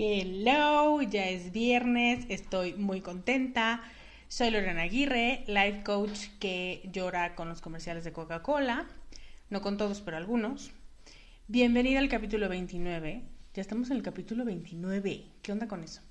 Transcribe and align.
Hello, 0.00 1.02
ya 1.02 1.26
es 1.28 1.50
viernes, 1.50 2.24
estoy 2.28 2.74
muy 2.74 3.00
contenta. 3.00 3.82
Soy 4.28 4.50
Lorena 4.50 4.82
Aguirre, 4.82 5.42
life 5.48 5.82
coach 5.84 6.28
que 6.38 6.88
llora 6.92 7.34
con 7.34 7.48
los 7.48 7.60
comerciales 7.60 8.04
de 8.04 8.12
Coca-Cola. 8.12 8.86
No 9.50 9.62
con 9.62 9.78
todos, 9.78 10.02
pero 10.02 10.18
algunos. 10.18 10.72
Bienvenida 11.46 12.00
al 12.00 12.10
capítulo 12.10 12.50
29. 12.50 13.22
Ya 13.54 13.62
estamos 13.62 13.88
en 13.88 13.96
el 13.96 14.02
capítulo 14.02 14.44
29. 14.44 15.24
¿Qué 15.40 15.52
onda 15.52 15.66
con 15.66 15.82
eso? 15.82 16.02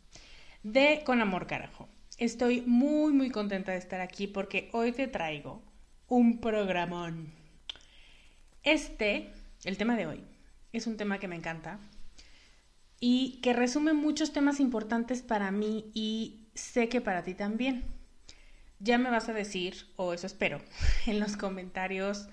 De 0.63 1.03
Con 1.05 1.21
Amor 1.21 1.45
Carajo. 1.45 1.87
Estoy 2.17 2.61
muy, 2.61 3.13
muy 3.13 3.29
contenta 3.29 3.73
de 3.73 3.77
estar 3.77 4.01
aquí 4.01 4.25
porque 4.25 4.71
hoy 4.73 4.91
te 4.91 5.07
traigo 5.07 5.61
un 6.07 6.41
programón. 6.41 7.31
Este, 8.63 9.31
el 9.65 9.77
tema 9.77 9.95
de 9.95 10.07
hoy, 10.07 10.23
es 10.73 10.87
un 10.87 10.97
tema 10.97 11.19
que 11.19 11.27
me 11.27 11.35
encanta 11.35 11.79
y 12.99 13.39
que 13.43 13.53
resume 13.53 13.93
muchos 13.93 14.33
temas 14.33 14.59
importantes 14.59 15.21
para 15.21 15.51
mí 15.51 15.91
y 15.93 16.47
sé 16.55 16.89
que 16.89 17.01
para 17.01 17.21
ti 17.21 17.35
también. 17.35 17.83
Ya 18.79 18.97
me 18.97 19.11
vas 19.11 19.29
a 19.29 19.33
decir, 19.33 19.75
o 19.95 20.13
eso 20.13 20.25
espero, 20.25 20.59
en 21.05 21.19
los 21.19 21.37
comentarios 21.37 22.27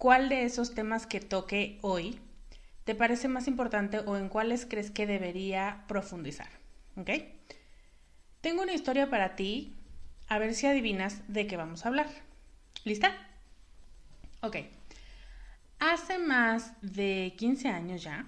cuál 0.00 0.30
de 0.30 0.44
esos 0.44 0.74
temas 0.74 1.06
que 1.06 1.20
toque 1.20 1.78
hoy 1.82 2.18
te 2.84 2.94
parece 2.94 3.28
más 3.28 3.46
importante 3.46 3.98
o 3.98 4.16
en 4.16 4.30
cuáles 4.30 4.64
crees 4.64 4.90
que 4.90 5.06
debería 5.06 5.84
profundizar. 5.88 6.48
¿Ok? 6.96 7.10
Tengo 8.40 8.62
una 8.62 8.72
historia 8.72 9.10
para 9.10 9.36
ti, 9.36 9.76
a 10.26 10.38
ver 10.38 10.54
si 10.54 10.66
adivinas 10.66 11.20
de 11.28 11.46
qué 11.46 11.58
vamos 11.58 11.84
a 11.84 11.88
hablar. 11.88 12.08
¿Lista? 12.82 13.12
Ok. 14.40 14.56
Hace 15.78 16.18
más 16.18 16.72
de 16.80 17.34
15 17.36 17.68
años 17.68 18.02
ya, 18.02 18.24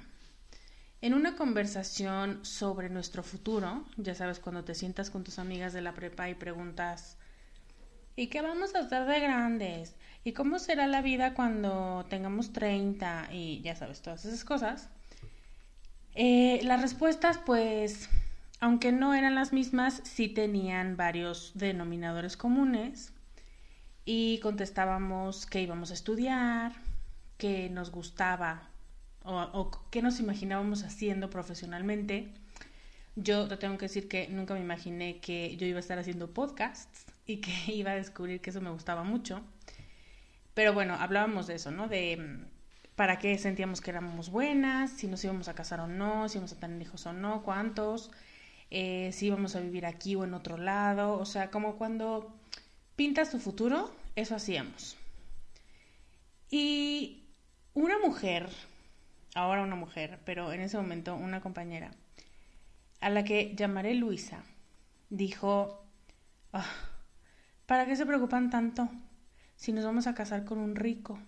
en 1.00 1.14
una 1.14 1.36
conversación 1.36 2.44
sobre 2.44 2.90
nuestro 2.90 3.22
futuro, 3.22 3.86
ya 3.96 4.14
sabes, 4.14 4.40
cuando 4.40 4.62
te 4.62 4.74
sientas 4.74 5.08
con 5.08 5.24
tus 5.24 5.38
amigas 5.38 5.72
de 5.72 5.80
la 5.80 5.94
prepa 5.94 6.28
y 6.28 6.34
preguntas, 6.34 7.16
¿y 8.14 8.26
qué 8.26 8.42
vamos 8.42 8.74
a 8.74 8.80
hacer 8.80 9.06
de 9.06 9.20
grandes? 9.20 9.94
¿Y 10.24 10.32
cómo 10.32 10.58
será 10.58 10.86
la 10.86 11.02
vida 11.02 11.34
cuando 11.34 12.06
tengamos 12.08 12.52
30? 12.52 13.28
Y 13.32 13.60
ya 13.62 13.74
sabes, 13.74 14.02
todas 14.02 14.24
esas 14.24 14.44
cosas. 14.44 14.88
Eh, 16.14 16.60
las 16.62 16.80
respuestas, 16.80 17.38
pues, 17.38 18.08
aunque 18.60 18.92
no 18.92 19.14
eran 19.14 19.34
las 19.34 19.52
mismas, 19.52 20.00
sí 20.04 20.28
tenían 20.28 20.96
varios 20.96 21.52
denominadores 21.54 22.36
comunes. 22.36 23.12
Y 24.04 24.38
contestábamos 24.38 25.46
que 25.46 25.62
íbamos 25.62 25.90
a 25.90 25.94
estudiar, 25.94 26.72
que 27.36 27.70
nos 27.70 27.90
gustaba 27.90 28.68
o, 29.24 29.70
qué 29.90 30.02
nos 30.02 30.20
imaginábamos 30.20 30.84
haciendo 30.84 31.30
profesionalmente. 31.30 32.28
Yo 33.16 33.46
te 33.48 33.56
tengo 33.56 33.78
que 33.78 33.86
decir 33.86 34.08
que 34.08 34.28
nunca 34.28 34.54
me 34.54 34.60
imaginé 34.60 35.20
que 35.20 35.56
yo 35.56 35.66
iba 35.66 35.78
a 35.78 35.80
estar 35.80 35.98
haciendo 35.98 36.32
podcasts 36.32 37.06
y 37.26 37.38
que 37.38 37.52
iba 37.72 37.92
a 37.92 37.96
descubrir 37.96 38.40
que 38.40 38.50
eso 38.50 38.60
me 38.60 38.70
gustaba 38.70 39.04
mucho. 39.04 39.42
Pero 40.54 40.72
bueno, 40.72 40.96
hablábamos 40.98 41.46
de 41.46 41.54
eso, 41.54 41.70
¿no? 41.70 41.88
De 41.88 42.16
mm, 42.16 42.46
para 42.96 43.18
qué 43.18 43.38
sentíamos 43.38 43.80
que 43.80 43.90
éramos 43.90 44.30
buenas, 44.30 44.90
si 44.92 45.06
nos 45.06 45.24
íbamos 45.24 45.48
a 45.48 45.54
casar 45.54 45.80
o 45.80 45.86
no, 45.86 46.28
si 46.28 46.38
íbamos 46.38 46.52
a 46.52 46.60
tener 46.60 46.80
hijos 46.82 47.06
o 47.06 47.12
no, 47.12 47.42
cuántos, 47.42 48.10
eh, 48.70 49.10
si 49.12 49.26
íbamos 49.26 49.56
a 49.56 49.60
vivir 49.60 49.86
aquí 49.86 50.14
o 50.14 50.24
en 50.24 50.34
otro 50.34 50.56
lado. 50.56 51.14
O 51.14 51.24
sea, 51.24 51.50
como 51.50 51.76
cuando 51.76 52.34
pintas 52.96 53.30
tu 53.30 53.38
futuro, 53.38 53.94
eso 54.16 54.34
hacíamos. 54.34 54.96
Y 56.50 57.24
una 57.74 57.98
mujer 57.98 58.48
ahora 59.34 59.62
una 59.62 59.76
mujer, 59.76 60.18
pero 60.24 60.52
en 60.52 60.60
ese 60.60 60.76
momento 60.76 61.14
una 61.14 61.40
compañera, 61.40 61.90
a 63.00 63.10
la 63.10 63.24
que 63.24 63.54
llamaré 63.56 63.94
Luisa, 63.94 64.42
dijo, 65.10 65.84
ah, 66.52 66.66
¿para 67.66 67.86
qué 67.86 67.96
se 67.96 68.06
preocupan 68.06 68.50
tanto 68.50 68.88
si 69.62 69.72
nos 69.72 69.84
vamos 69.84 70.08
a 70.08 70.14
casar 70.14 70.44
con 70.44 70.58
un 70.58 70.74
rico? 70.74 71.20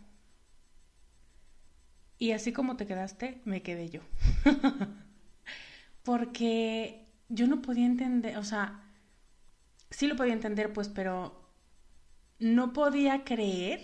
Y 2.18 2.32
así 2.32 2.52
como 2.52 2.76
te 2.76 2.84
quedaste, 2.84 3.40
me 3.44 3.62
quedé 3.62 3.90
yo. 3.90 4.00
Porque 6.02 7.06
yo 7.28 7.46
no 7.46 7.62
podía 7.62 7.86
entender, 7.86 8.36
o 8.36 8.42
sea, 8.42 8.82
sí 9.88 10.08
lo 10.08 10.16
podía 10.16 10.32
entender, 10.32 10.72
pues, 10.72 10.88
pero 10.88 11.48
no 12.40 12.72
podía 12.72 13.22
creer 13.22 13.80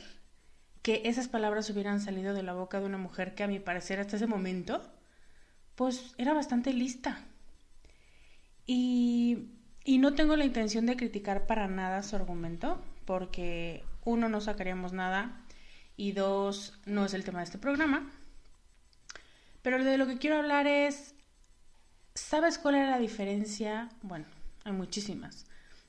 que 0.82 1.02
esas 1.05 1.29
palabras 1.29 1.70
hubieran 1.70 2.00
salido 2.00 2.35
de 2.35 2.43
la 2.43 2.52
boca 2.52 2.81
de 2.81 2.87
una 2.87 2.99
mujer 2.99 3.37
que 3.37 3.44
a 3.44 3.49
mi 3.49 3.61
parecer 3.61 4.00
hasta 4.00 4.17
ese 4.17 4.26
momento, 4.26 4.82
pues 5.76 6.12
era 6.19 6.35
bastante 6.35 6.73
lista. 6.73 7.25
Y, 8.67 9.50
y 9.85 9.99
no 9.99 10.14
tengo 10.17 10.35
la 10.35 10.44
intención 10.44 10.87
de 10.87 10.97
criticar 10.97 11.47
para 11.47 11.69
nada 11.69 12.02
su 12.02 12.17
argumento, 12.17 12.82
porque 13.05 13.85
uno, 14.05 14.29
no 14.29 14.41
sacaríamos 14.41 14.93
nada 14.93 15.44
y 15.97 16.12
dos, 16.12 16.79
no 16.87 17.05
es 17.05 17.14
el 17.14 17.25
tema 17.25 17.41
de 17.41 17.44
este 17.44 17.58
programa. 17.58 18.11
Pero 19.62 19.82
de 19.85 19.99
lo 19.99 20.06
que 20.06 20.19
quiero 20.19 20.37
hablar 20.37 20.67
es, 20.67 21.14
¿sabes 22.14 22.58
cuál 22.58 22.76
era 22.76 22.91
la 22.91 22.99
diferencia? 22.99 23.91
Bueno, 24.02 24.25
hay 24.64 24.73
muchísimas, 24.73 25.47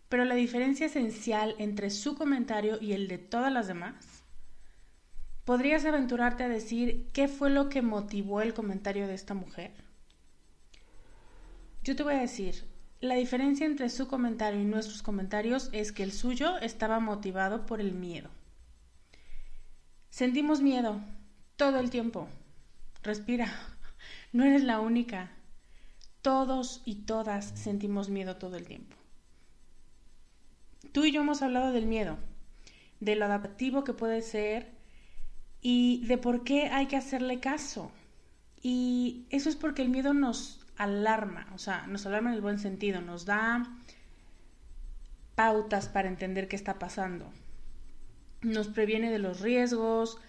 pero 0.10 0.26
la 0.26 0.36
diferencia 0.36 0.88
esencial 0.88 1.56
entre 1.58 1.90
su 1.90 2.16
comentario 2.16 2.78
y 2.82 2.94
el 2.94 3.08
de 3.08 3.18
todas 3.18 3.52
las 3.52 3.68
demás. 3.68 4.24
¿Podrías 5.46 5.86
aventurarte 5.86 6.44
a 6.44 6.50
decir 6.50 7.10
qué 7.14 7.28
fue 7.28 7.50
lo 7.50 7.70
que 7.70 7.82
motivó 7.82 8.42
el 8.42 8.54
comentario 8.54 9.08
de 9.08 9.16
esta 9.16 9.34
mujer? 9.34 9.72
Yo 11.84 11.96
te 11.96 12.04
voy 12.04 12.14
a 12.14 12.22
decir, 12.22 12.64
la 13.02 13.16
diferencia 13.16 13.66
entre 13.66 13.90
su 13.90 14.08
comentario 14.08 14.62
y 14.62 14.66
nuestros 14.66 15.02
comentarios 15.02 15.70
es 15.74 15.92
que 15.92 16.04
el 16.04 16.12
suyo 16.12 16.60
estaba 16.60 17.00
motivado 17.00 17.66
por 17.66 17.82
el 17.82 17.94
miedo. 17.94 18.30
Sentimos 20.12 20.62
miedo 20.62 21.02
todo 21.56 21.80
el 21.80 21.90
tiempo. 21.90 22.30
Respira. 23.04 23.52
No 24.34 24.46
eres 24.46 24.64
la 24.64 24.80
única. 24.80 25.30
Todos 26.22 26.82
y 26.86 27.04
todas 27.04 27.52
sentimos 27.56 28.10
miedo 28.10 28.38
todo 28.38 28.56
el 28.56 28.66
tiempo. 28.66 28.96
Tú 30.94 31.04
y 31.04 31.12
yo 31.12 31.20
hemos 31.20 31.42
hablado 31.42 31.74
del 31.74 31.86
miedo, 31.86 32.18
de 33.02 33.18
lo 33.18 33.26
adaptativo 33.26 33.84
que 33.84 33.94
puede 33.94 34.22
ser 34.22 34.72
y 35.62 36.06
de 36.06 36.18
por 36.18 36.46
qué 36.46 36.68
hay 36.68 36.86
que 36.86 36.96
hacerle 36.96 37.42
caso. 37.42 37.92
Y 38.62 39.26
eso 39.32 39.50
es 39.50 39.58
porque 39.58 39.82
el 39.82 39.90
miedo 39.90 40.14
nos 40.14 40.61
alarma, 40.78 41.48
o 41.54 41.58
sea, 41.58 41.86
nos 41.88 42.06
alarma 42.06 42.30
en 42.30 42.36
el 42.36 42.42
buen 42.42 42.60
sentido, 42.60 43.02
nos 43.02 43.26
da 43.26 43.78
pautas 45.36 45.90
para 45.90 46.08
entender 46.08 46.48
qué 46.48 46.56
está 46.56 46.80
pasando. 46.80 47.32
Nos 48.42 48.68
previene 48.68 49.12
de 49.12 49.20
los 49.20 49.40
riesgos, 49.42 50.20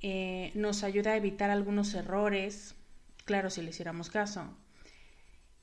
eh, 0.00 0.52
nos 0.54 0.84
ayuda 0.84 1.12
a 1.12 1.16
evitar 1.16 1.50
algunos 1.50 1.94
errores, 1.94 2.74
claro, 3.24 3.50
si 3.50 3.62
le 3.62 3.70
hiciéramos 3.70 4.10
caso. 4.10 4.56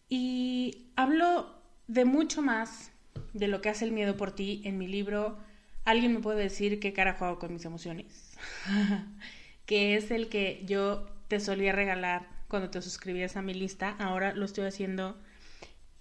Y 0.09 0.91
hablo 0.95 1.61
de 1.87 2.05
mucho 2.05 2.41
más 2.41 2.91
de 3.33 3.47
lo 3.47 3.61
que 3.61 3.69
hace 3.69 3.85
el 3.85 3.91
miedo 3.91 4.17
por 4.17 4.33
ti 4.33 4.61
en 4.65 4.77
mi 4.77 4.87
libro. 4.87 5.37
¿Alguien 5.85 6.13
me 6.13 6.19
puede 6.19 6.41
decir 6.41 6.79
qué 6.79 6.93
cara 6.93 7.13
juego 7.13 7.39
con 7.39 7.53
mis 7.53 7.65
emociones? 7.65 8.37
que 9.65 9.95
es 9.95 10.11
el 10.11 10.29
que 10.29 10.63
yo 10.65 11.07
te 11.27 11.39
solía 11.39 11.71
regalar 11.71 12.27
cuando 12.51 12.69
te 12.69 12.81
suscribías 12.81 13.37
a 13.37 13.41
mi 13.41 13.53
lista. 13.53 13.95
Ahora 13.97 14.33
lo 14.33 14.43
estoy 14.43 14.65
haciendo 14.65 15.17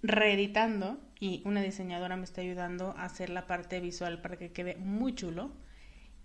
reeditando 0.02 0.99
y 1.20 1.43
una 1.44 1.62
diseñadora 1.62 2.17
me 2.17 2.25
está 2.25 2.41
ayudando 2.41 2.93
a 2.99 3.05
hacer 3.05 3.31
la 3.31 3.47
parte 3.47 3.79
visual 3.79 4.20
para 4.20 4.37
que 4.37 4.50
quede 4.50 4.75
muy 4.75 5.14
chulo. 5.14 5.52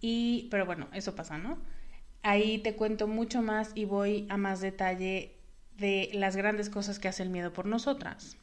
Y, 0.01 0.47
pero 0.49 0.65
bueno, 0.65 0.87
eso 0.93 1.13
pasa, 1.15 1.37
¿no? 1.37 1.59
Ahí 2.23 2.57
te 2.57 2.75
cuento 2.75 3.07
mucho 3.07 3.43
más 3.43 3.71
y 3.75 3.85
voy 3.85 4.25
a 4.29 4.37
más 4.37 4.61
detalle 4.61 5.35
de 5.77 6.09
las 6.13 6.35
grandes 6.35 6.71
cosas 6.71 6.97
que 6.97 7.07
hace 7.07 7.21
el 7.21 7.29
miedo 7.29 7.53
por 7.53 7.67
nosotras. 7.67 8.35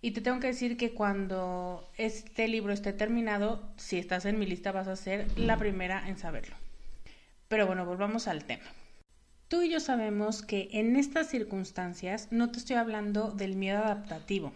Y 0.00 0.10
te 0.10 0.22
tengo 0.22 0.40
que 0.40 0.48
decir 0.48 0.76
que 0.76 0.92
cuando 0.92 1.88
este 1.98 2.48
libro 2.48 2.72
esté 2.72 2.92
terminado, 2.92 3.72
si 3.76 3.96
estás 3.96 4.24
en 4.24 4.40
mi 4.40 4.46
lista 4.46 4.72
vas 4.72 4.88
a 4.88 4.96
ser 4.96 5.38
la 5.38 5.56
primera 5.56 6.08
en 6.08 6.18
saberlo. 6.18 6.56
Pero 7.46 7.68
bueno, 7.68 7.86
volvamos 7.86 8.26
al 8.26 8.44
tema. 8.44 8.64
Tú 9.52 9.60
y 9.60 9.68
yo 9.68 9.80
sabemos 9.80 10.40
que 10.40 10.70
en 10.72 10.96
estas 10.96 11.28
circunstancias 11.28 12.26
no 12.30 12.50
te 12.50 12.58
estoy 12.58 12.76
hablando 12.76 13.32
del 13.32 13.54
miedo 13.54 13.80
adaptativo. 13.80 14.54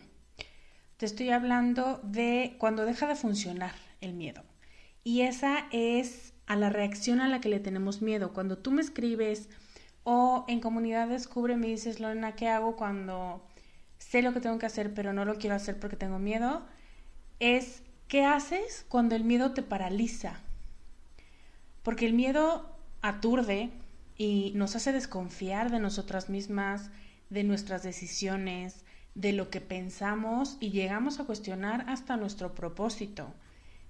Te 0.96 1.04
estoy 1.04 1.28
hablando 1.28 2.00
de 2.02 2.56
cuando 2.56 2.86
deja 2.86 3.06
de 3.06 3.14
funcionar 3.14 3.72
el 4.00 4.14
miedo. 4.14 4.42
Y 5.04 5.20
esa 5.20 5.66
es 5.70 6.32
a 6.46 6.56
la 6.56 6.70
reacción 6.70 7.20
a 7.20 7.28
la 7.28 7.42
que 7.42 7.50
le 7.50 7.60
tenemos 7.60 8.00
miedo. 8.00 8.32
Cuando 8.32 8.56
tú 8.56 8.70
me 8.70 8.80
escribes 8.80 9.50
o 10.02 10.46
en 10.48 10.60
comunidad 10.60 11.08
descubre, 11.08 11.58
me 11.58 11.66
dices, 11.66 12.00
Lorena, 12.00 12.34
¿qué 12.34 12.48
hago 12.48 12.74
cuando 12.76 13.46
sé 13.98 14.22
lo 14.22 14.32
que 14.32 14.40
tengo 14.40 14.58
que 14.58 14.64
hacer 14.64 14.94
pero 14.94 15.12
no 15.12 15.26
lo 15.26 15.36
quiero 15.36 15.56
hacer 15.56 15.78
porque 15.78 15.96
tengo 15.96 16.18
miedo? 16.18 16.64
Es, 17.38 17.82
¿qué 18.08 18.24
haces 18.24 18.86
cuando 18.88 19.14
el 19.14 19.24
miedo 19.24 19.52
te 19.52 19.62
paraliza? 19.62 20.40
Porque 21.82 22.06
el 22.06 22.14
miedo 22.14 22.74
aturde, 23.02 23.70
y 24.16 24.52
nos 24.54 24.76
hace 24.76 24.92
desconfiar 24.92 25.70
de 25.70 25.80
nosotras 25.80 26.28
mismas, 26.30 26.90
de 27.30 27.44
nuestras 27.44 27.82
decisiones, 27.82 28.84
de 29.14 29.32
lo 29.32 29.50
que 29.50 29.60
pensamos 29.60 30.56
y 30.60 30.70
llegamos 30.70 31.20
a 31.20 31.24
cuestionar 31.24 31.84
hasta 31.88 32.16
nuestro 32.16 32.54
propósito. 32.54 33.32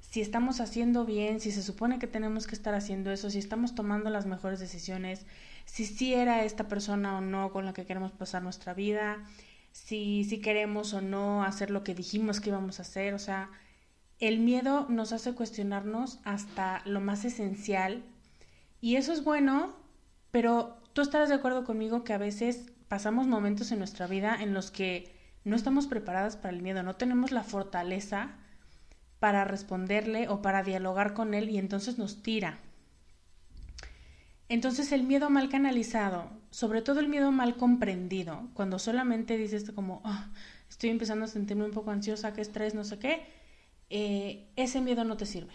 Si 0.00 0.20
estamos 0.20 0.60
haciendo 0.60 1.04
bien, 1.04 1.40
si 1.40 1.50
se 1.50 1.62
supone 1.62 1.98
que 1.98 2.06
tenemos 2.06 2.46
que 2.46 2.54
estar 2.54 2.74
haciendo 2.74 3.10
eso, 3.10 3.28
si 3.28 3.38
estamos 3.38 3.74
tomando 3.74 4.08
las 4.08 4.26
mejores 4.26 4.60
decisiones, 4.60 5.26
si 5.64 5.84
sí 5.84 6.14
era 6.14 6.44
esta 6.44 6.68
persona 6.68 7.18
o 7.18 7.20
no 7.20 7.50
con 7.50 7.66
la 7.66 7.72
que 7.72 7.84
queremos 7.84 8.12
pasar 8.12 8.42
nuestra 8.42 8.72
vida, 8.72 9.18
si, 9.72 10.24
si 10.24 10.40
queremos 10.40 10.94
o 10.94 11.00
no 11.00 11.42
hacer 11.42 11.70
lo 11.70 11.82
que 11.82 11.94
dijimos 11.94 12.40
que 12.40 12.50
íbamos 12.50 12.78
a 12.78 12.82
hacer. 12.82 13.14
O 13.14 13.18
sea, 13.18 13.50
el 14.20 14.38
miedo 14.38 14.86
nos 14.88 15.12
hace 15.12 15.34
cuestionarnos 15.34 16.20
hasta 16.24 16.82
lo 16.84 17.00
más 17.00 17.24
esencial 17.24 18.04
y 18.80 18.96
eso 18.96 19.12
es 19.12 19.24
bueno 19.24 19.74
pero 20.36 20.76
tú 20.92 21.00
estarás 21.00 21.30
de 21.30 21.34
acuerdo 21.34 21.64
conmigo 21.64 22.04
que 22.04 22.12
a 22.12 22.18
veces 22.18 22.70
pasamos 22.88 23.26
momentos 23.26 23.72
en 23.72 23.78
nuestra 23.78 24.06
vida 24.06 24.36
en 24.38 24.52
los 24.52 24.70
que 24.70 25.10
no 25.44 25.56
estamos 25.56 25.86
preparadas 25.86 26.36
para 26.36 26.54
el 26.54 26.60
miedo, 26.60 26.82
no 26.82 26.96
tenemos 26.96 27.32
la 27.32 27.42
fortaleza 27.42 28.36
para 29.18 29.46
responderle 29.46 30.28
o 30.28 30.42
para 30.42 30.62
dialogar 30.62 31.14
con 31.14 31.32
él 31.32 31.48
y 31.48 31.56
entonces 31.56 31.96
nos 31.96 32.22
tira. 32.22 32.58
Entonces 34.50 34.92
el 34.92 35.04
miedo 35.04 35.30
mal 35.30 35.48
canalizado, 35.48 36.28
sobre 36.50 36.82
todo 36.82 37.00
el 37.00 37.08
miedo 37.08 37.32
mal 37.32 37.56
comprendido, 37.56 38.50
cuando 38.52 38.78
solamente 38.78 39.38
dices 39.38 39.70
como, 39.70 40.02
ah, 40.04 40.28
estoy 40.68 40.90
empezando 40.90 41.24
a 41.24 41.28
sentirme 41.28 41.64
un 41.64 41.72
poco 41.72 41.92
ansiosa, 41.92 42.34
qué 42.34 42.42
estrés, 42.42 42.74
no 42.74 42.84
sé 42.84 42.98
qué, 42.98 43.24
eh, 43.88 44.50
ese 44.56 44.82
miedo 44.82 45.02
no 45.04 45.16
te 45.16 45.24
sirve. 45.24 45.54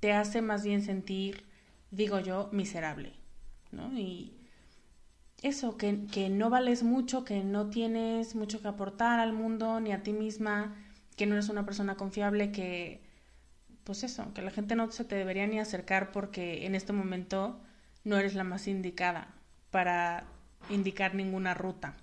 Te 0.00 0.14
hace 0.14 0.42
más 0.42 0.64
bien 0.64 0.82
sentir, 0.82 1.44
digo 1.92 2.18
yo, 2.18 2.48
miserable. 2.50 3.12
¿No? 3.72 3.92
Y 3.98 4.32
eso, 5.42 5.76
que, 5.76 6.06
que 6.06 6.28
no 6.28 6.50
vales 6.50 6.82
mucho, 6.82 7.24
que 7.24 7.44
no 7.44 7.70
tienes 7.70 8.34
mucho 8.34 8.60
que 8.60 8.68
aportar 8.68 9.20
al 9.20 9.32
mundo 9.32 9.80
ni 9.80 9.92
a 9.92 10.02
ti 10.02 10.12
misma, 10.12 10.74
que 11.16 11.26
no 11.26 11.34
eres 11.34 11.48
una 11.48 11.64
persona 11.64 11.96
confiable, 11.96 12.52
que 12.52 13.02
pues 13.84 14.04
eso, 14.04 14.34
que 14.34 14.42
la 14.42 14.50
gente 14.50 14.76
no 14.76 14.90
se 14.90 15.04
te 15.04 15.16
debería 15.16 15.46
ni 15.46 15.58
acercar 15.58 16.12
porque 16.12 16.66
en 16.66 16.74
este 16.74 16.92
momento 16.92 17.58
no 18.04 18.18
eres 18.18 18.34
la 18.34 18.44
más 18.44 18.68
indicada 18.68 19.34
para 19.70 20.24
indicar 20.68 21.14
ninguna 21.14 21.54
ruta. 21.54 21.94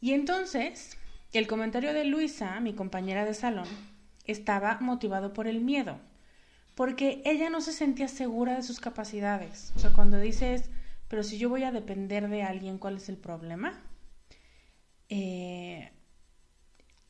Y 0.00 0.12
entonces, 0.12 0.98
el 1.32 1.46
comentario 1.46 1.94
de 1.94 2.04
Luisa, 2.04 2.60
mi 2.60 2.74
compañera 2.74 3.24
de 3.24 3.32
salón, 3.32 3.68
estaba 4.26 4.78
motivado 4.80 5.32
por 5.32 5.46
el 5.46 5.60
miedo 5.60 5.98
porque 6.74 7.22
ella 7.24 7.50
no 7.50 7.60
se 7.60 7.72
sentía 7.72 8.08
segura 8.08 8.54
de 8.54 8.62
sus 8.62 8.80
capacidades. 8.80 9.72
O 9.76 9.78
sea, 9.78 9.90
cuando 9.92 10.18
dices, 10.18 10.70
pero 11.08 11.22
si 11.22 11.38
yo 11.38 11.48
voy 11.48 11.64
a 11.64 11.72
depender 11.72 12.28
de 12.28 12.42
alguien, 12.42 12.78
¿cuál 12.78 12.96
es 12.96 13.08
el 13.08 13.18
problema? 13.18 13.78
Eh, 15.08 15.90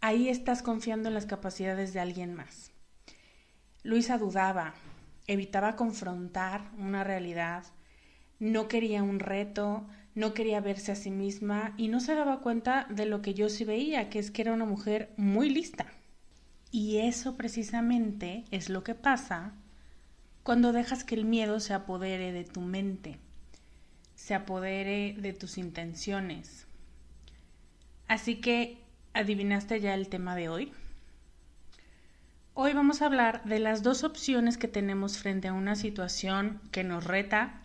ahí 0.00 0.28
estás 0.28 0.62
confiando 0.62 1.08
en 1.08 1.14
las 1.14 1.26
capacidades 1.26 1.92
de 1.92 2.00
alguien 2.00 2.34
más. 2.34 2.72
Luisa 3.84 4.18
dudaba, 4.18 4.74
evitaba 5.26 5.76
confrontar 5.76 6.70
una 6.78 7.04
realidad, 7.04 7.64
no 8.38 8.66
quería 8.66 9.02
un 9.02 9.20
reto, 9.20 9.86
no 10.14 10.34
quería 10.34 10.60
verse 10.60 10.92
a 10.92 10.96
sí 10.96 11.10
misma 11.10 11.74
y 11.76 11.88
no 11.88 12.00
se 12.00 12.14
daba 12.14 12.40
cuenta 12.40 12.86
de 12.90 13.06
lo 13.06 13.22
que 13.22 13.34
yo 13.34 13.48
sí 13.48 13.64
veía, 13.64 14.10
que 14.10 14.18
es 14.18 14.30
que 14.30 14.42
era 14.42 14.52
una 14.52 14.64
mujer 14.64 15.12
muy 15.16 15.48
lista. 15.48 15.86
Y 16.74 17.00
eso 17.00 17.36
precisamente 17.36 18.46
es 18.50 18.70
lo 18.70 18.82
que 18.82 18.94
pasa 18.94 19.52
cuando 20.42 20.72
dejas 20.72 21.04
que 21.04 21.14
el 21.14 21.26
miedo 21.26 21.60
se 21.60 21.74
apodere 21.74 22.32
de 22.32 22.44
tu 22.44 22.62
mente, 22.62 23.18
se 24.14 24.34
apodere 24.34 25.14
de 25.18 25.34
tus 25.34 25.58
intenciones. 25.58 26.66
Así 28.08 28.36
que, 28.36 28.78
¿adivinaste 29.12 29.82
ya 29.82 29.92
el 29.92 30.08
tema 30.08 30.34
de 30.34 30.48
hoy? 30.48 30.72
Hoy 32.54 32.72
vamos 32.72 33.02
a 33.02 33.06
hablar 33.06 33.44
de 33.44 33.58
las 33.58 33.82
dos 33.82 34.02
opciones 34.02 34.56
que 34.56 34.66
tenemos 34.66 35.18
frente 35.18 35.48
a 35.48 35.52
una 35.52 35.76
situación 35.76 36.58
que 36.70 36.84
nos 36.84 37.04
reta 37.04 37.60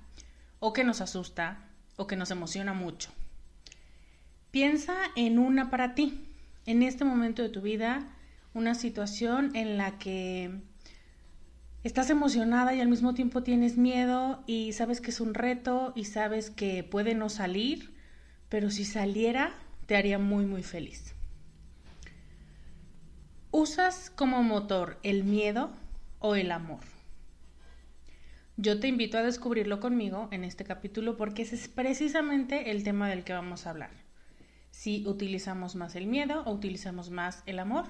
o 0.59 0.73
que 0.73 0.83
nos 0.83 0.99
asusta 0.99 1.59
o 1.95 2.07
que 2.07 2.17
nos 2.17 2.29
emociona 2.29 2.73
mucho. 2.73 3.09
Piensa 4.51 4.95
en 5.15 5.39
una 5.39 5.69
para 5.69 5.95
ti, 5.95 6.25
en 6.65 6.83
este 6.83 7.05
momento 7.05 7.41
de 7.41 7.49
tu 7.49 7.61
vida, 7.61 8.13
una 8.57 8.73
situación 8.73 9.55
en 9.55 9.77
la 9.77 9.99
que 9.99 10.51
estás 11.83 12.09
emocionada 12.09 12.73
y 12.73 12.81
al 12.81 12.87
mismo 12.87 13.13
tiempo 13.13 13.43
tienes 13.43 13.77
miedo 13.77 14.43
y 14.47 14.73
sabes 14.73 14.99
que 14.99 15.11
es 15.11 15.21
un 15.21 15.35
reto 15.35 15.93
y 15.95 16.05
sabes 16.05 16.49
que 16.49 16.83
puede 16.83 17.13
no 17.13 17.29
salir, 17.29 17.93
pero 18.49 18.71
si 18.71 18.83
saliera 18.83 19.53
te 19.85 19.95
haría 19.95 20.17
muy 20.17 20.47
muy 20.47 20.63
feliz. 20.63 21.13
¿Usas 23.51 24.09
como 24.09 24.41
motor 24.41 24.97
el 25.03 25.23
miedo 25.23 25.71
o 26.19 26.35
el 26.35 26.51
amor? 26.51 26.81
Yo 28.57 28.79
te 28.79 28.87
invito 28.87 29.19
a 29.19 29.23
descubrirlo 29.23 29.79
conmigo 29.79 30.29
en 30.31 30.43
este 30.43 30.63
capítulo 30.63 31.15
porque 31.15 31.43
ese 31.43 31.55
es 31.55 31.67
precisamente 31.67 32.71
el 32.71 32.83
tema 32.83 33.07
del 33.07 33.23
que 33.23 33.33
vamos 33.33 33.67
a 33.67 33.69
hablar. 33.69 33.91
Si 34.71 35.05
utilizamos 35.05 35.75
más 35.75 35.95
el 35.95 36.07
miedo 36.07 36.41
o 36.45 36.53
utilizamos 36.53 37.11
más 37.11 37.43
el 37.45 37.59
amor 37.59 37.85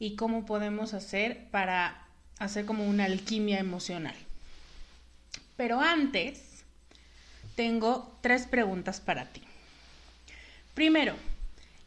y 0.00 0.16
cómo 0.16 0.46
podemos 0.46 0.94
hacer 0.94 1.46
para 1.52 2.06
hacer 2.40 2.64
como 2.64 2.88
una 2.88 3.04
alquimia 3.04 3.60
emocional. 3.60 4.16
Pero 5.56 5.80
antes, 5.80 6.64
tengo 7.54 8.18
tres 8.22 8.46
preguntas 8.46 8.98
para 8.98 9.26
ti. 9.26 9.42
Primero, 10.74 11.14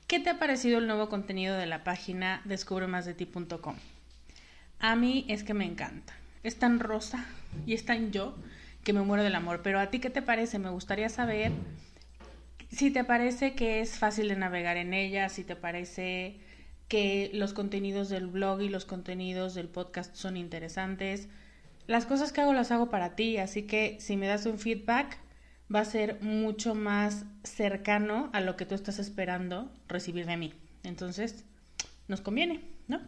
¿qué 0.07 0.19
te 0.19 0.29
ha 0.29 0.37
parecido 0.37 0.77
el 0.77 0.85
nuevo 0.85 1.09
contenido 1.09 1.57
de 1.57 1.65
la 1.65 1.83
página 1.83 2.41
descubremasdeti.com? 2.45 3.75
A 4.79 4.95
mí 4.95 5.25
es 5.27 5.43
que 5.43 5.55
me 5.55 5.65
encanta. 5.65 6.13
Es 6.43 6.59
tan 6.59 6.79
rosa 6.79 7.25
y 7.65 7.73
es 7.73 7.83
tan 7.83 8.11
yo 8.11 8.35
que 8.83 8.93
me 8.93 9.01
muero 9.01 9.23
del 9.23 9.33
amor. 9.33 9.61
Pero 9.63 9.79
a 9.79 9.87
ti, 9.87 9.99
¿qué 9.99 10.11
te 10.11 10.21
parece? 10.21 10.59
Me 10.59 10.69
gustaría 10.69 11.09
saber 11.09 11.51
si 12.69 12.91
te 12.91 13.03
parece 13.03 13.55
que 13.55 13.81
es 13.81 13.97
fácil 13.97 14.27
de 14.27 14.35
navegar 14.35 14.77
en 14.77 14.93
ella, 14.93 15.29
si 15.29 15.43
te 15.43 15.55
parece 15.55 16.37
que 16.87 17.31
los 17.33 17.53
contenidos 17.53 18.09
del 18.09 18.27
blog 18.27 18.61
y 18.61 18.69
los 18.69 18.85
contenidos 18.85 19.53
del 19.53 19.67
podcast 19.67 20.15
son 20.15 20.37
interesantes. 20.37 21.27
Las 21.87 22.05
cosas 22.05 22.31
que 22.31 22.41
hago 22.41 22.53
las 22.53 22.71
hago 22.71 22.89
para 22.89 23.15
ti, 23.15 23.37
así 23.37 23.63
que 23.63 23.97
si 23.99 24.17
me 24.17 24.27
das 24.27 24.45
un 24.45 24.59
feedback 24.59 25.17
va 25.73 25.79
a 25.79 25.85
ser 25.85 26.21
mucho 26.21 26.75
más 26.75 27.25
cercano 27.43 28.29
a 28.33 28.41
lo 28.41 28.55
que 28.55 28.65
tú 28.65 28.75
estás 28.75 28.99
esperando 28.99 29.71
recibir 29.87 30.25
de 30.25 30.37
mí. 30.37 30.53
Entonces, 30.83 31.45
nos 32.07 32.21
conviene, 32.21 32.61
¿no? 32.87 33.01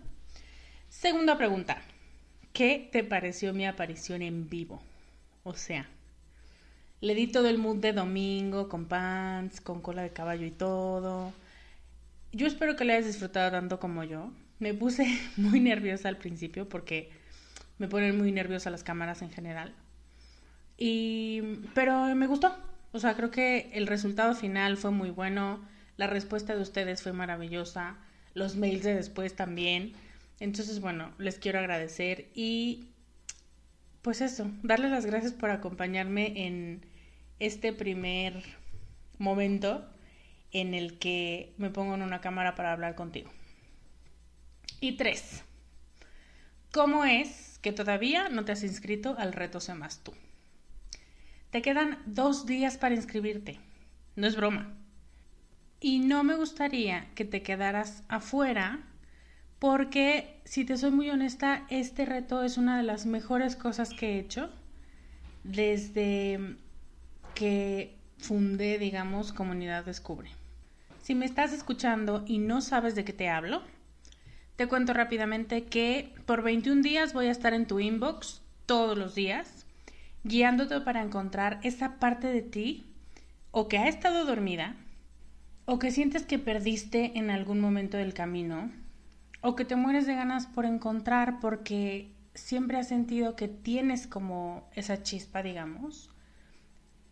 Segunda 0.90 1.38
pregunta. 1.38 1.82
¿Qué 2.54 2.90
te 2.92 3.04
pareció 3.04 3.54
mi 3.54 3.66
aparición 3.66 4.22
en 4.22 4.50
vivo? 4.50 4.82
O 5.44 5.54
sea, 5.54 5.88
le 7.02 7.14
di 7.14 7.28
todo 7.28 7.50
el 7.50 7.58
mood 7.58 7.78
de 7.78 7.94
domingo, 7.94 8.70
con 8.70 8.86
pants, 8.86 9.60
con 9.60 9.82
cola 9.82 10.02
de 10.02 10.14
caballo 10.14 10.46
y 10.46 10.52
todo 10.52 11.34
yo 12.36 12.48
espero 12.48 12.76
que 12.76 12.84
le 12.84 12.94
hayas 12.94 13.08
disfrutado 13.08 13.50
tanto 13.52 13.80
como 13.80 14.04
yo. 14.04 14.32
Me 14.60 14.74
puse 14.74 15.08
muy 15.38 15.60
nerviosa 15.60 16.10
al 16.10 16.18
principio 16.18 16.68
porque 16.68 17.10
me 17.78 17.88
ponen 17.88 18.18
muy 18.18 18.32
nerviosa 18.32 18.70
las 18.70 18.84
cámaras 18.84 19.22
en 19.22 19.32
general. 19.32 19.74
Y 20.78 21.42
pero 21.74 22.14
me 22.16 22.28
gustó. 22.28 22.56
O 22.92 23.00
sea, 23.00 23.16
creo 23.16 23.32
que 23.32 23.70
el 23.74 23.88
resultado 23.88 24.36
final 24.36 24.78
fue 24.78 24.92
muy 24.92 25.10
bueno. 25.10 25.66
La 25.98 26.08
respuesta 26.08 26.56
de 26.56 26.62
ustedes 26.62 27.02
fue 27.02 27.14
maravillosa. 27.14 27.98
Los 28.34 28.58
mails 28.58 28.84
de 28.84 28.96
después 28.96 29.36
también. 29.36 29.94
Entonces, 30.42 30.82
bueno, 30.82 31.14
les 31.18 31.40
quiero 31.40 31.60
agradecer 31.60 32.28
y 32.36 32.90
pues 34.02 34.22
eso, 34.22 34.52
darles 34.62 34.92
las 34.92 35.06
gracias 35.06 35.34
por 35.34 35.50
acompañarme 35.50 36.46
en 36.46 36.86
este 37.40 37.74
primer 37.74 38.44
momento 39.18 39.90
en 40.52 40.74
el 40.74 40.98
que 41.00 41.54
me 41.58 41.70
pongo 41.70 41.96
en 41.96 42.02
una 42.02 42.22
cámara 42.22 42.56
para 42.56 42.72
hablar 42.72 42.96
contigo. 42.96 43.32
Y 44.80 44.94
tres, 44.98 45.44
¿cómo 46.72 47.06
es 47.06 47.60
que 47.62 47.72
todavía 47.72 48.30
no 48.30 48.46
te 48.46 48.52
has 48.52 48.64
inscrito 48.64 49.16
al 49.18 49.34
reto 49.34 49.60
Sé 49.60 49.74
Más 49.74 50.04
Tú? 50.04 50.14
Te 51.52 51.62
quedan 51.62 52.00
dos 52.06 52.46
días 52.46 52.78
para 52.78 52.96
inscribirte. 52.96 53.60
No 54.16 54.28
es 54.28 54.36
broma. 54.36 54.74
Y 55.80 56.00
no 56.00 56.24
me 56.24 56.36
gustaría 56.36 57.08
que 57.16 57.26
te 57.26 57.42
quedaras 57.42 58.04
afuera 58.08 58.84
porque, 59.60 60.42
si 60.44 60.66
te 60.66 60.78
soy 60.78 60.92
muy 60.92 61.10
honesta, 61.10 61.66
este 61.70 62.06
reto 62.06 62.44
es 62.44 62.58
una 62.58 62.78
de 62.78 62.84
las 62.84 63.06
mejores 63.06 63.56
cosas 63.56 63.94
que 63.94 64.14
he 64.14 64.20
hecho 64.20 64.52
desde 65.44 66.58
que 67.36 67.95
fundé, 68.26 68.80
digamos, 68.80 69.32
Comunidad 69.32 69.86
Descubre. 69.86 70.30
Si 71.04 71.14
me 71.14 71.26
estás 71.26 71.54
escuchando 71.54 72.24
y 72.26 72.40
no 72.40 72.62
sabes 72.62 72.96
de 72.96 73.06
qué 73.06 73.14
te 73.14 73.30
hablo, 73.30 73.62
te 74.56 74.66
cuento 74.66 74.94
rápidamente 74.94 75.66
que 75.66 76.12
por 76.26 76.42
21 76.42 76.82
días 76.82 77.14
voy 77.14 77.28
a 77.28 77.32
estar 77.32 77.54
en 77.54 77.68
tu 77.68 77.80
inbox 77.80 78.42
todos 78.66 78.98
los 78.98 79.14
días, 79.14 79.68
guiándote 80.24 80.82
para 80.82 81.04
encontrar 81.04 81.60
esa 81.62 82.00
parte 82.00 82.28
de 82.28 82.42
ti 82.42 82.86
o 83.52 83.68
que 83.68 83.78
ha 83.78 83.88
estado 83.88 84.26
dormida, 84.26 84.76
o 85.66 85.78
que 85.78 85.92
sientes 85.92 86.24
que 86.24 86.40
perdiste 86.40 87.20
en 87.20 87.30
algún 87.30 87.60
momento 87.60 87.98
del 87.98 88.16
camino, 88.16 88.72
o 89.42 89.56
que 89.56 89.66
te 89.66 89.76
mueres 89.76 90.08
de 90.08 90.16
ganas 90.16 90.48
por 90.48 90.66
encontrar 90.66 91.40
porque 91.40 92.10
siempre 92.34 92.78
has 92.78 92.88
sentido 92.88 93.36
que 93.36 93.48
tienes 93.48 94.08
como 94.08 94.68
esa 94.74 95.04
chispa, 95.04 95.44
digamos, 95.44 96.10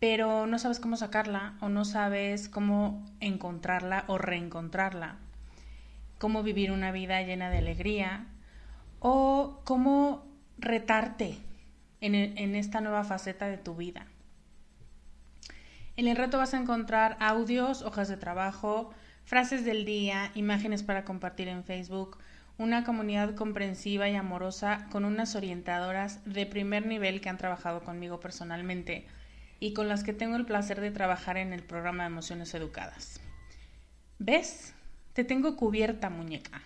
pero 0.06 0.46
no 0.46 0.58
sabes 0.58 0.80
cómo 0.80 0.98
sacarla 0.98 1.54
o 1.62 1.70
no 1.70 1.86
sabes 1.86 2.50
cómo 2.50 3.02
encontrarla 3.20 4.04
o 4.06 4.18
reencontrarla, 4.18 5.16
cómo 6.18 6.42
vivir 6.42 6.72
una 6.72 6.92
vida 6.92 7.22
llena 7.22 7.48
de 7.48 7.56
alegría 7.56 8.26
o 9.00 9.62
cómo 9.64 10.26
retarte 10.58 11.38
en, 12.02 12.14
en 12.14 12.54
esta 12.54 12.82
nueva 12.82 13.04
faceta 13.04 13.46
de 13.46 13.56
tu 13.56 13.76
vida. 13.76 14.06
En 15.96 16.06
el 16.06 16.18
reto 16.18 16.36
vas 16.36 16.52
a 16.52 16.60
encontrar 16.60 17.16
audios, 17.18 17.80
hojas 17.80 18.08
de 18.08 18.18
trabajo, 18.18 18.90
frases 19.24 19.64
del 19.64 19.86
día, 19.86 20.32
imágenes 20.34 20.82
para 20.82 21.06
compartir 21.06 21.48
en 21.48 21.64
Facebook, 21.64 22.18
una 22.58 22.84
comunidad 22.84 23.34
comprensiva 23.34 24.06
y 24.10 24.16
amorosa 24.16 24.86
con 24.92 25.06
unas 25.06 25.34
orientadoras 25.34 26.20
de 26.30 26.44
primer 26.44 26.84
nivel 26.84 27.22
que 27.22 27.30
han 27.30 27.38
trabajado 27.38 27.82
conmigo 27.84 28.20
personalmente 28.20 29.06
y 29.64 29.72
con 29.72 29.88
las 29.88 30.04
que 30.04 30.12
tengo 30.12 30.36
el 30.36 30.44
placer 30.44 30.78
de 30.82 30.90
trabajar 30.90 31.38
en 31.38 31.54
el 31.54 31.62
programa 31.62 32.02
de 32.02 32.08
Emociones 32.08 32.52
Educadas. 32.52 33.18
¿Ves? 34.18 34.74
Te 35.14 35.24
tengo 35.24 35.56
cubierta, 35.56 36.10
muñeca. 36.10 36.60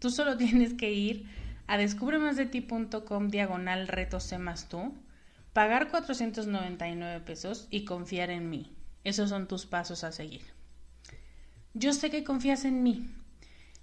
Tú 0.00 0.10
solo 0.10 0.36
tienes 0.36 0.74
que 0.74 0.90
ir 0.90 1.26
a 1.68 1.78
descubremasdeti.com 1.78 3.28
diagonal 3.28 3.86
reto 3.86 4.18
más 4.40 4.68
tú, 4.68 4.92
pagar 5.52 5.90
499 5.90 7.20
pesos 7.20 7.68
y 7.70 7.84
confiar 7.84 8.30
en 8.30 8.50
mí. 8.50 8.74
Esos 9.04 9.30
son 9.30 9.46
tus 9.46 9.66
pasos 9.66 10.02
a 10.02 10.10
seguir. 10.10 10.42
Yo 11.72 11.92
sé 11.92 12.10
que 12.10 12.24
confías 12.24 12.64
en 12.64 12.82
mí. 12.82 13.14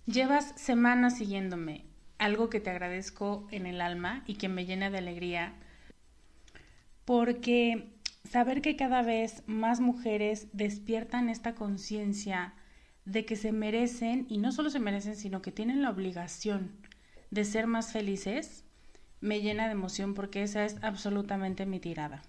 Llevas 0.07 0.59
semanas 0.59 1.17
siguiéndome, 1.17 1.85
algo 2.17 2.49
que 2.49 2.59
te 2.59 2.69
agradezco 2.69 3.47
en 3.49 3.65
el 3.65 3.79
alma 3.79 4.25
y 4.27 4.35
que 4.35 4.49
me 4.49 4.65
llena 4.65 4.89
de 4.89 4.97
alegría, 4.97 5.53
porque 7.05 7.96
saber 8.29 8.61
que 8.61 8.75
cada 8.75 9.01
vez 9.01 9.43
más 9.47 9.79
mujeres 9.79 10.47
despiertan 10.53 11.29
esta 11.29 11.55
conciencia 11.55 12.53
de 13.05 13.25
que 13.25 13.35
se 13.35 13.51
merecen, 13.51 14.25
y 14.29 14.37
no 14.37 14.51
solo 14.51 14.69
se 14.69 14.79
merecen, 14.79 15.15
sino 15.15 15.41
que 15.41 15.51
tienen 15.51 15.81
la 15.81 15.89
obligación 15.89 16.71
de 17.31 17.45
ser 17.45 17.67
más 17.67 17.91
felices, 17.91 18.65
me 19.21 19.41
llena 19.41 19.65
de 19.65 19.71
emoción 19.71 20.13
porque 20.13 20.43
esa 20.43 20.65
es 20.65 20.75
absolutamente 20.81 21.65
mi 21.65 21.79
tirada. 21.79 22.21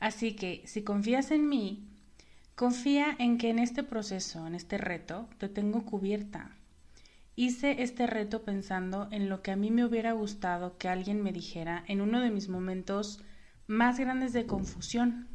Así 0.00 0.34
que 0.34 0.62
si 0.66 0.82
confías 0.82 1.30
en 1.30 1.48
mí, 1.48 1.88
confía 2.54 3.14
en 3.18 3.38
que 3.38 3.50
en 3.50 3.58
este 3.58 3.82
proceso, 3.82 4.46
en 4.46 4.54
este 4.54 4.78
reto, 4.78 5.28
te 5.38 5.48
tengo 5.48 5.84
cubierta. 5.84 6.56
Hice 7.34 7.82
este 7.82 8.06
reto 8.06 8.42
pensando 8.42 9.08
en 9.10 9.28
lo 9.28 9.42
que 9.42 9.52
a 9.52 9.56
mí 9.56 9.70
me 9.70 9.84
hubiera 9.84 10.12
gustado 10.12 10.76
que 10.76 10.88
alguien 10.88 11.22
me 11.22 11.32
dijera 11.32 11.84
en 11.88 12.00
uno 12.00 12.20
de 12.20 12.30
mis 12.30 12.48
momentos 12.48 13.20
más 13.72 13.98
grandes 13.98 14.32
de 14.32 14.46
confusión. 14.46 15.28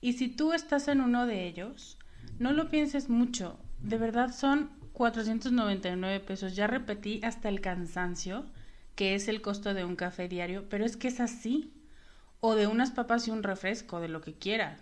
Y 0.00 0.14
si 0.14 0.28
tú 0.28 0.54
estás 0.54 0.88
en 0.88 1.00
uno 1.00 1.26
de 1.26 1.46
ellos, 1.46 1.98
no 2.38 2.52
lo 2.52 2.70
pienses 2.70 3.10
mucho. 3.10 3.58
De 3.80 3.98
verdad 3.98 4.32
son 4.32 4.70
499 4.94 6.20
pesos. 6.20 6.56
Ya 6.56 6.66
repetí 6.66 7.20
hasta 7.22 7.50
el 7.50 7.60
cansancio, 7.60 8.46
que 8.96 9.14
es 9.14 9.28
el 9.28 9.42
costo 9.42 9.74
de 9.74 9.84
un 9.84 9.94
café 9.94 10.26
diario, 10.26 10.68
pero 10.70 10.86
es 10.86 10.96
que 10.96 11.08
es 11.08 11.20
así. 11.20 11.72
O 12.40 12.54
de 12.54 12.66
unas 12.66 12.90
papas 12.92 13.28
y 13.28 13.30
un 13.30 13.42
refresco, 13.42 14.00
de 14.00 14.08
lo 14.08 14.22
que 14.22 14.32
quieras. 14.32 14.80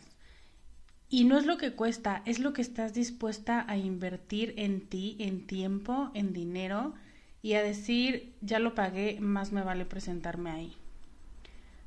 Y 1.09 1.25
no 1.25 1.37
es 1.37 1.47
lo 1.47 1.59
que 1.59 1.73
cuesta, 1.73 2.23
es 2.27 2.39
lo 2.39 2.53
que 2.53 2.63
estás 2.63 2.95
dispuesta 2.95 3.65
a 3.67 3.77
invertir 3.77 4.55
en 4.57 4.89
ti, 4.89 5.17
en 5.19 5.47
tiempo, 5.47 6.13
en 6.15 6.33
dinero 6.33 6.95
y 7.43 7.55
a 7.55 7.63
decir, 7.63 8.35
ya 8.41 8.61
lo 8.61 8.75
pagué, 8.75 9.19
más 9.21 9.51
me 9.51 9.63
vale 9.63 9.85
presentarme 9.85 10.51
ahí 10.51 10.77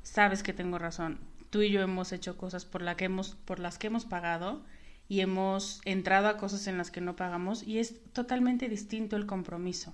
sabes 0.02 0.42
que 0.42 0.52
tengo 0.52 0.78
razón. 0.78 1.18
Tú 1.50 1.62
y 1.62 1.70
yo 1.70 1.82
hemos 1.82 2.12
hecho 2.12 2.36
cosas 2.36 2.64
por, 2.64 2.96
que 2.96 3.04
hemos, 3.04 3.34
por 3.34 3.58
las 3.58 3.78
que 3.78 3.88
hemos 3.88 4.04
pagado 4.04 4.62
y 5.08 5.20
hemos 5.20 5.80
entrado 5.84 6.28
a 6.28 6.38
cosas 6.38 6.66
en 6.66 6.78
las 6.78 6.90
que 6.90 7.00
no 7.00 7.16
pagamos 7.16 7.62
y 7.62 7.78
es 7.78 8.02
totalmente 8.12 8.68
distinto 8.68 9.16
el 9.16 9.26
compromiso. 9.26 9.92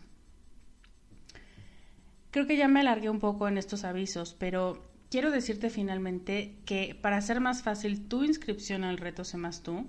Creo 2.30 2.46
que 2.46 2.56
ya 2.56 2.68
me 2.68 2.80
alargué 2.80 3.10
un 3.10 3.20
poco 3.20 3.48
en 3.48 3.58
estos 3.58 3.84
avisos, 3.84 4.36
pero 4.38 4.86
quiero 5.10 5.30
decirte 5.30 5.70
finalmente 5.70 6.54
que 6.66 6.96
para 7.00 7.16
hacer 7.16 7.40
más 7.40 7.62
fácil 7.62 8.06
tu 8.06 8.22
inscripción 8.22 8.84
al 8.84 8.98
reto 8.98 9.24
Sé 9.24 9.38
Más 9.38 9.62
Tú, 9.62 9.86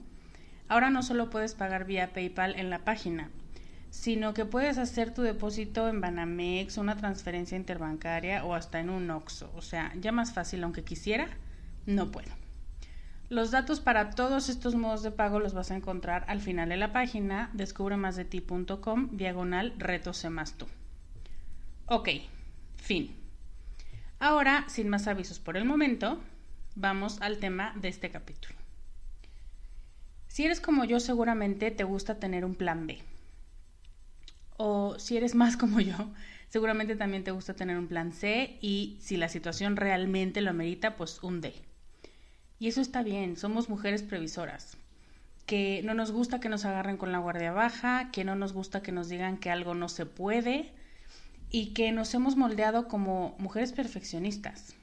ahora 0.67 0.89
no 0.89 1.03
solo 1.03 1.29
puedes 1.29 1.53
pagar 1.53 1.85
vía 1.85 2.13
PayPal 2.13 2.55
en 2.55 2.69
la 2.69 2.79
página, 2.85 3.29
sino 3.89 4.33
que 4.33 4.45
puedes 4.45 4.77
hacer 4.77 5.13
tu 5.13 5.21
depósito 5.21 5.87
en 5.87 6.01
Banamex, 6.01 6.77
una 6.77 6.95
transferencia 6.95 7.57
interbancaria 7.57 8.45
o 8.45 8.53
hasta 8.53 8.79
en 8.79 8.89
un 8.89 9.09
OXO. 9.09 9.51
O 9.55 9.61
sea, 9.61 9.93
ya 9.99 10.11
más 10.11 10.33
fácil, 10.33 10.63
aunque 10.63 10.83
quisiera, 10.83 11.27
no 11.85 12.11
puedo. 12.11 12.31
Los 13.29 13.51
datos 13.51 13.79
para 13.79 14.11
todos 14.11 14.49
estos 14.49 14.75
modos 14.75 15.03
de 15.03 15.11
pago 15.11 15.39
los 15.39 15.53
vas 15.53 15.71
a 15.71 15.75
encontrar 15.75 16.25
al 16.27 16.41
final 16.41 16.69
de 16.69 16.77
la 16.77 16.93
página 16.93 17.49
descubremasdeti.com 17.53 19.09
diagonal 19.11 19.73
reto 19.77 20.11
más 20.29 20.53
tú. 20.53 20.65
Ok, 21.85 22.09
fin. 22.75 23.15
Ahora, 24.19 24.65
sin 24.67 24.89
más 24.89 25.07
avisos 25.07 25.39
por 25.39 25.57
el 25.57 25.65
momento, 25.65 26.19
vamos 26.75 27.21
al 27.21 27.37
tema 27.37 27.73
de 27.75 27.87
este 27.87 28.09
capítulo. 28.09 28.55
Si 30.27 30.45
eres 30.45 30.59
como 30.59 30.85
yo, 30.85 30.99
seguramente 30.99 31.71
te 31.71 31.83
gusta 31.83 32.19
tener 32.19 32.45
un 32.45 32.55
plan 32.55 32.85
B 32.85 32.99
o 34.61 34.99
si 34.99 35.15
eres 35.15 35.35
más 35.35 35.55
como 35.57 35.79
yo, 35.79 35.95
seguramente 36.49 36.97
también 36.97 37.23
te 37.23 37.31
gusta 37.31 37.53
tener 37.53 37.77
un 37.77 37.87
plan 37.87 38.11
C 38.11 38.57
y 38.61 38.97
si 38.99 39.15
la 39.15 39.29
situación 39.29 39.77
realmente 39.77 40.41
lo 40.41 40.49
amerita, 40.49 40.97
pues 40.97 41.23
un 41.23 41.39
D. 41.39 41.53
Y 42.59 42.67
eso 42.67 42.81
está 42.81 43.01
bien, 43.01 43.37
somos 43.37 43.69
mujeres 43.69 44.03
previsoras, 44.03 44.75
que 45.45 45.81
no 45.85 45.93
nos 45.93 46.11
gusta 46.11 46.41
que 46.41 46.49
nos 46.49 46.65
agarren 46.65 46.97
con 46.97 47.13
la 47.13 47.19
guardia 47.19 47.53
baja, 47.53 48.11
que 48.11 48.25
no 48.25 48.35
nos 48.35 48.51
gusta 48.51 48.81
que 48.81 48.91
nos 48.91 49.07
digan 49.07 49.37
que 49.37 49.49
algo 49.49 49.75
no 49.75 49.87
se 49.87 50.05
puede 50.05 50.73
y 51.49 51.67
que 51.67 51.93
nos 51.93 52.13
hemos 52.13 52.35
moldeado 52.35 52.89
como 52.89 53.37
mujeres 53.39 53.71
perfeccionistas. 53.71 54.75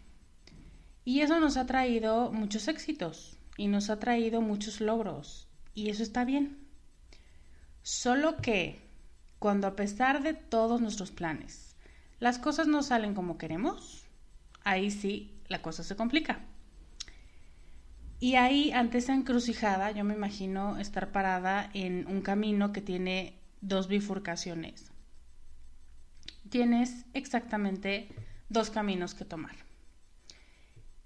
Y 1.05 1.21
eso 1.21 1.39
nos 1.39 1.59
ha 1.59 1.67
traído 1.67 2.33
muchos 2.33 2.67
éxitos 2.69 3.37
y 3.59 3.69
nos 3.69 3.91
ha 3.91 3.99
traído 3.99 4.41
muchos 4.41 4.81
logros 4.81 5.49
y 5.75 5.91
eso 5.91 6.03
está 6.03 6.25
bien. 6.25 6.67
Solo 7.83 8.39
que 8.39 8.86
cuando 9.39 9.67
a 9.67 9.77
pesar 9.77 10.23
de 10.23 10.35
todos 10.35 10.81
nuestros 10.81 11.11
planes, 11.11 11.77
las 12.19 12.39
cosas 12.39 12.67
no 12.67 12.83
salen 12.83 13.15
como 13.15 13.39
queremos, 13.39 14.05
ahí 14.65 14.91
sí 14.91 15.35
la 15.49 15.63
cosa 15.63 15.83
se 15.83 15.97
complica. 15.97 16.41
Y 18.19 18.37
ahí, 18.37 18.73
ante 18.73 18.99
esa 18.99 19.15
encrucijada, 19.15 19.91
yo 19.91 20.03
me 20.03 20.15
imagino 20.15 20.79
estar 20.79 21.13
parada 21.13 21.71
en 21.75 22.07
un 22.07 22.23
camino 22.23 22.73
que 22.73 22.81
tiene 22.81 23.39
dos 23.61 23.89
bifurcaciones. 23.89 24.91
Tienes 26.49 27.05
exactamente 27.13 28.09
dos 28.49 28.71
caminos 28.71 29.15
que 29.15 29.27
tomar. 29.27 29.57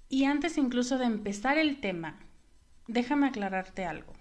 Y 0.08 0.25
antes 0.25 0.56
incluso 0.56 0.99
de 0.99 1.06
empezar 1.06 1.58
el 1.58 1.80
tema, 1.80 2.18
déjame 2.87 3.26
aclararte 3.26 3.84
algo. 3.84 4.12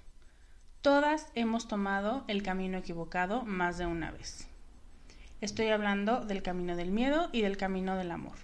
Todas 0.82 1.28
hemos 1.36 1.68
tomado 1.68 2.24
el 2.30 2.42
camino 2.42 2.78
equivocado 2.78 3.44
más 3.44 3.78
de 3.78 3.86
una 3.86 4.12
vez. 4.12 4.48
Estoy 5.42 5.68
hablando 5.68 6.24
del 6.24 6.42
camino 6.42 6.78
del 6.78 6.92
miedo 6.92 7.28
y 7.34 7.42
del 7.42 7.58
camino 7.58 7.98
del 7.98 8.12
amor. 8.12 8.38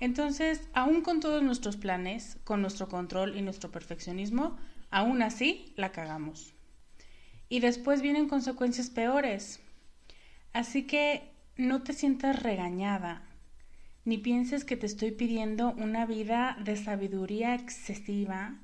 Entonces, 0.00 0.66
aún 0.72 1.02
con 1.02 1.20
todos 1.20 1.42
nuestros 1.42 1.76
planes, 1.76 2.38
con 2.44 2.62
nuestro 2.62 2.88
control 2.88 3.36
y 3.36 3.42
nuestro 3.42 3.70
perfeccionismo, 3.70 4.56
aún 4.90 5.20
así 5.20 5.74
la 5.76 5.92
cagamos. 5.92 6.54
Y 7.50 7.60
después 7.60 8.00
vienen 8.00 8.26
consecuencias 8.26 8.88
peores. 8.88 9.60
Así 10.54 10.86
que 10.86 11.34
no 11.58 11.82
te 11.82 11.92
sientas 11.92 12.42
regañada, 12.42 13.24
ni 14.06 14.16
pienses 14.16 14.64
que 14.64 14.78
te 14.78 14.86
estoy 14.86 15.10
pidiendo 15.10 15.72
una 15.72 16.06
vida 16.06 16.56
de 16.64 16.76
sabiduría 16.76 17.54
excesiva, 17.54 18.58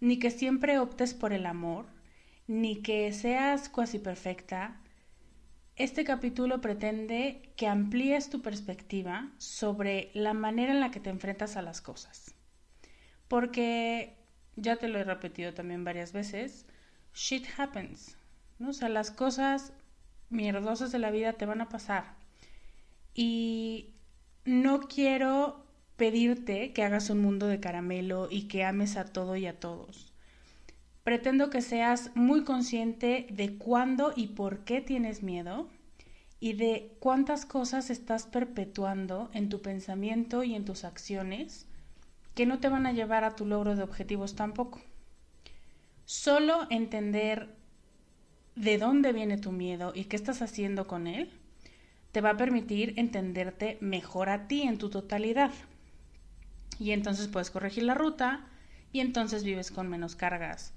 ni 0.00 0.18
que 0.18 0.30
siempre 0.30 0.78
optes 0.78 1.14
por 1.14 1.32
el 1.32 1.46
amor, 1.46 1.86
ni 2.46 2.82
que 2.82 3.12
seas 3.12 3.68
cuasi 3.68 3.98
perfecta, 3.98 4.80
este 5.76 6.04
capítulo 6.04 6.60
pretende 6.60 7.52
que 7.56 7.66
amplíes 7.66 8.30
tu 8.30 8.40
perspectiva 8.40 9.30
sobre 9.36 10.10
la 10.14 10.32
manera 10.32 10.72
en 10.72 10.80
la 10.80 10.90
que 10.90 11.00
te 11.00 11.10
enfrentas 11.10 11.56
a 11.56 11.62
las 11.62 11.82
cosas. 11.82 12.34
Porque, 13.28 14.16
ya 14.54 14.76
te 14.76 14.88
lo 14.88 14.98
he 14.98 15.04
repetido 15.04 15.52
también 15.52 15.84
varias 15.84 16.12
veces, 16.12 16.64
shit 17.12 17.46
happens. 17.58 18.16
¿no? 18.58 18.70
O 18.70 18.72
sea, 18.72 18.88
las 18.88 19.10
cosas 19.10 19.74
mierdosas 20.30 20.92
de 20.92 20.98
la 20.98 21.10
vida 21.10 21.34
te 21.34 21.44
van 21.44 21.60
a 21.60 21.68
pasar. 21.68 22.14
Y 23.12 23.94
no 24.46 24.80
quiero 24.80 25.65
pedirte 25.96 26.72
que 26.72 26.82
hagas 26.82 27.10
un 27.10 27.20
mundo 27.20 27.46
de 27.46 27.60
caramelo 27.60 28.28
y 28.30 28.48
que 28.48 28.64
ames 28.64 28.96
a 28.96 29.04
todo 29.04 29.36
y 29.36 29.46
a 29.46 29.58
todos 29.58 30.12
pretendo 31.06 31.50
que 31.50 31.62
seas 31.62 32.10
muy 32.16 32.42
consciente 32.42 33.28
de 33.30 33.58
cuándo 33.58 34.12
y 34.16 34.26
por 34.26 34.64
qué 34.64 34.80
tienes 34.80 35.22
miedo 35.22 35.68
y 36.40 36.54
de 36.54 36.96
cuántas 36.98 37.46
cosas 37.46 37.90
estás 37.90 38.26
perpetuando 38.26 39.30
en 39.32 39.48
tu 39.48 39.62
pensamiento 39.62 40.42
y 40.42 40.56
en 40.56 40.64
tus 40.64 40.82
acciones 40.82 41.68
que 42.34 42.44
no 42.44 42.58
te 42.58 42.68
van 42.68 42.86
a 42.86 42.92
llevar 42.92 43.22
a 43.22 43.36
tu 43.36 43.46
logro 43.46 43.76
de 43.76 43.84
objetivos 43.84 44.34
tampoco. 44.34 44.80
Solo 46.06 46.66
entender 46.70 47.54
de 48.56 48.76
dónde 48.76 49.12
viene 49.12 49.38
tu 49.38 49.52
miedo 49.52 49.92
y 49.94 50.06
qué 50.06 50.16
estás 50.16 50.42
haciendo 50.42 50.88
con 50.88 51.06
él 51.06 51.30
te 52.10 52.20
va 52.20 52.30
a 52.30 52.36
permitir 52.36 52.94
entenderte 52.96 53.78
mejor 53.80 54.28
a 54.28 54.48
ti 54.48 54.62
en 54.62 54.78
tu 54.78 54.90
totalidad. 54.90 55.52
Y 56.78 56.92
entonces 56.92 57.28
puedes 57.28 57.50
corregir 57.50 57.84
la 57.84 57.94
ruta 57.94 58.46
y 58.92 59.00
entonces 59.00 59.44
vives 59.44 59.70
con 59.70 59.88
menos 59.88 60.16
cargas 60.16 60.72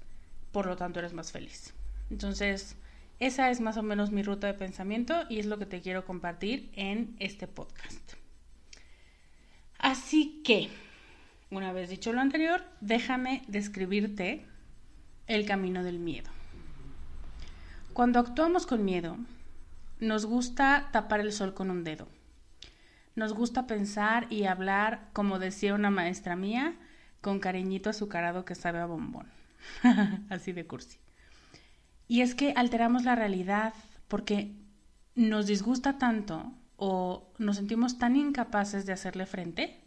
por 0.52 0.66
lo 0.66 0.76
tanto 0.76 0.98
eres 0.98 1.12
más 1.12 1.32
feliz. 1.32 1.72
Entonces, 2.10 2.76
esa 3.18 3.50
es 3.50 3.60
más 3.60 3.76
o 3.76 3.82
menos 3.82 4.10
mi 4.10 4.22
ruta 4.22 4.46
de 4.46 4.54
pensamiento 4.54 5.24
y 5.28 5.38
es 5.38 5.46
lo 5.46 5.58
que 5.58 5.66
te 5.66 5.80
quiero 5.80 6.04
compartir 6.04 6.70
en 6.74 7.14
este 7.18 7.46
podcast. 7.46 8.14
Así 9.78 10.42
que, 10.44 10.68
una 11.50 11.72
vez 11.72 11.88
dicho 11.88 12.12
lo 12.12 12.20
anterior, 12.20 12.62
déjame 12.80 13.42
describirte 13.48 14.44
el 15.26 15.46
camino 15.46 15.84
del 15.84 15.98
miedo. 15.98 16.30
Cuando 17.92 18.18
actuamos 18.18 18.66
con 18.66 18.84
miedo, 18.84 19.16
nos 19.98 20.26
gusta 20.26 20.88
tapar 20.92 21.20
el 21.20 21.32
sol 21.32 21.54
con 21.54 21.70
un 21.70 21.84
dedo. 21.84 22.08
Nos 23.14 23.32
gusta 23.32 23.66
pensar 23.66 24.26
y 24.30 24.44
hablar, 24.44 25.08
como 25.12 25.38
decía 25.38 25.74
una 25.74 25.90
maestra 25.90 26.36
mía, 26.36 26.76
con 27.20 27.40
cariñito 27.40 27.90
azucarado 27.90 28.44
que 28.44 28.54
sabe 28.54 28.78
a 28.78 28.86
bombón. 28.86 29.26
Así 30.30 30.52
de 30.52 30.66
cursi. 30.66 30.98
Y 32.08 32.22
es 32.22 32.34
que 32.34 32.52
alteramos 32.56 33.04
la 33.04 33.14
realidad 33.14 33.74
porque 34.08 34.56
nos 35.14 35.46
disgusta 35.46 35.98
tanto 35.98 36.52
o 36.76 37.32
nos 37.38 37.56
sentimos 37.56 37.98
tan 37.98 38.16
incapaces 38.16 38.86
de 38.86 38.92
hacerle 38.92 39.26
frente 39.26 39.84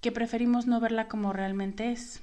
que 0.00 0.12
preferimos 0.12 0.66
no 0.66 0.80
verla 0.80 1.08
como 1.08 1.32
realmente 1.32 1.90
es. 1.90 2.22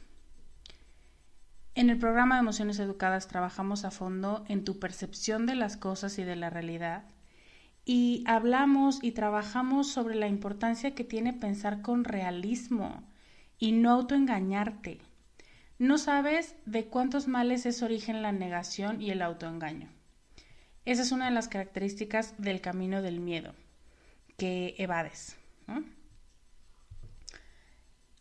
En 1.73 1.89
el 1.89 1.97
programa 1.97 2.35
de 2.35 2.41
Emociones 2.41 2.79
Educadas 2.79 3.27
trabajamos 3.27 3.85
a 3.85 3.91
fondo 3.91 4.43
en 4.47 4.63
tu 4.63 4.79
percepción 4.79 5.45
de 5.45 5.55
las 5.55 5.77
cosas 5.77 6.19
y 6.19 6.23
de 6.23 6.35
la 6.35 6.49
realidad 6.49 7.03
y 7.85 8.23
hablamos 8.27 9.03
y 9.03 9.11
trabajamos 9.11 9.87
sobre 9.87 10.15
la 10.15 10.27
importancia 10.27 10.93
que 10.93 11.03
tiene 11.03 11.33
pensar 11.33 11.81
con 11.81 12.03
realismo 12.03 13.03
y 13.57 13.71
no 13.71 13.91
autoengañarte. 13.91 14.99
No 15.79 15.97
sabes 15.97 16.55
de 16.65 16.85
cuántos 16.85 17.27
males 17.27 17.65
es 17.65 17.81
origen 17.81 18.21
la 18.21 18.31
negación 18.31 19.01
y 19.01 19.09
el 19.09 19.21
autoengaño. 19.21 19.89
Esa 20.85 21.01
es 21.01 21.11
una 21.11 21.25
de 21.25 21.31
las 21.31 21.47
características 21.47 22.35
del 22.37 22.61
camino 22.61 23.01
del 23.01 23.19
miedo, 23.19 23.53
que 24.37 24.75
evades. 24.77 25.37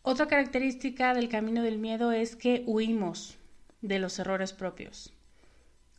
Otra 0.03 0.27
característica 0.27 1.13
del 1.13 1.29
camino 1.29 1.61
del 1.61 1.77
miedo 1.77 2.11
es 2.11 2.35
que 2.35 2.63
huimos 2.65 3.37
de 3.81 3.99
los 3.99 4.17
errores 4.17 4.53
propios. 4.53 5.13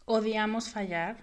Odiamos 0.05 0.71
fallar, 0.71 1.19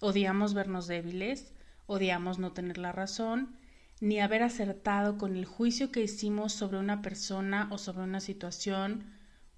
odiamos 0.00 0.54
vernos 0.54 0.86
débiles, 0.86 1.52
odiamos 1.86 2.38
no 2.38 2.52
tener 2.52 2.78
la 2.78 2.92
razón, 2.92 3.56
ni 4.00 4.20
haber 4.20 4.42
acertado 4.42 5.16
con 5.18 5.36
el 5.36 5.44
juicio 5.44 5.92
que 5.92 6.02
hicimos 6.02 6.52
sobre 6.52 6.78
una 6.78 7.02
persona 7.02 7.68
o 7.70 7.78
sobre 7.78 8.02
una 8.02 8.20
situación 8.20 9.04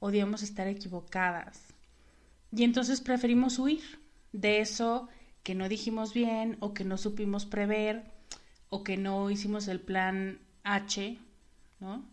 odiamos 0.01 0.43
estar 0.43 0.67
equivocadas. 0.67 1.63
Y 2.53 2.65
entonces 2.65 3.01
preferimos 3.01 3.59
huir 3.59 3.83
de 4.33 4.61
eso 4.61 5.09
que 5.43 5.55
no 5.55 5.69
dijimos 5.69 6.13
bien 6.13 6.57
o 6.61 6.75
que 6.75 6.85
no 6.85 6.99
supimos 6.99 7.47
prever 7.47 8.05
o 8.69 8.85
que 8.85 8.97
no 8.97 9.31
hicimos 9.31 9.67
el 9.69 9.81
plan 9.81 10.41
H, 10.63 11.19
¿no? 11.81 12.05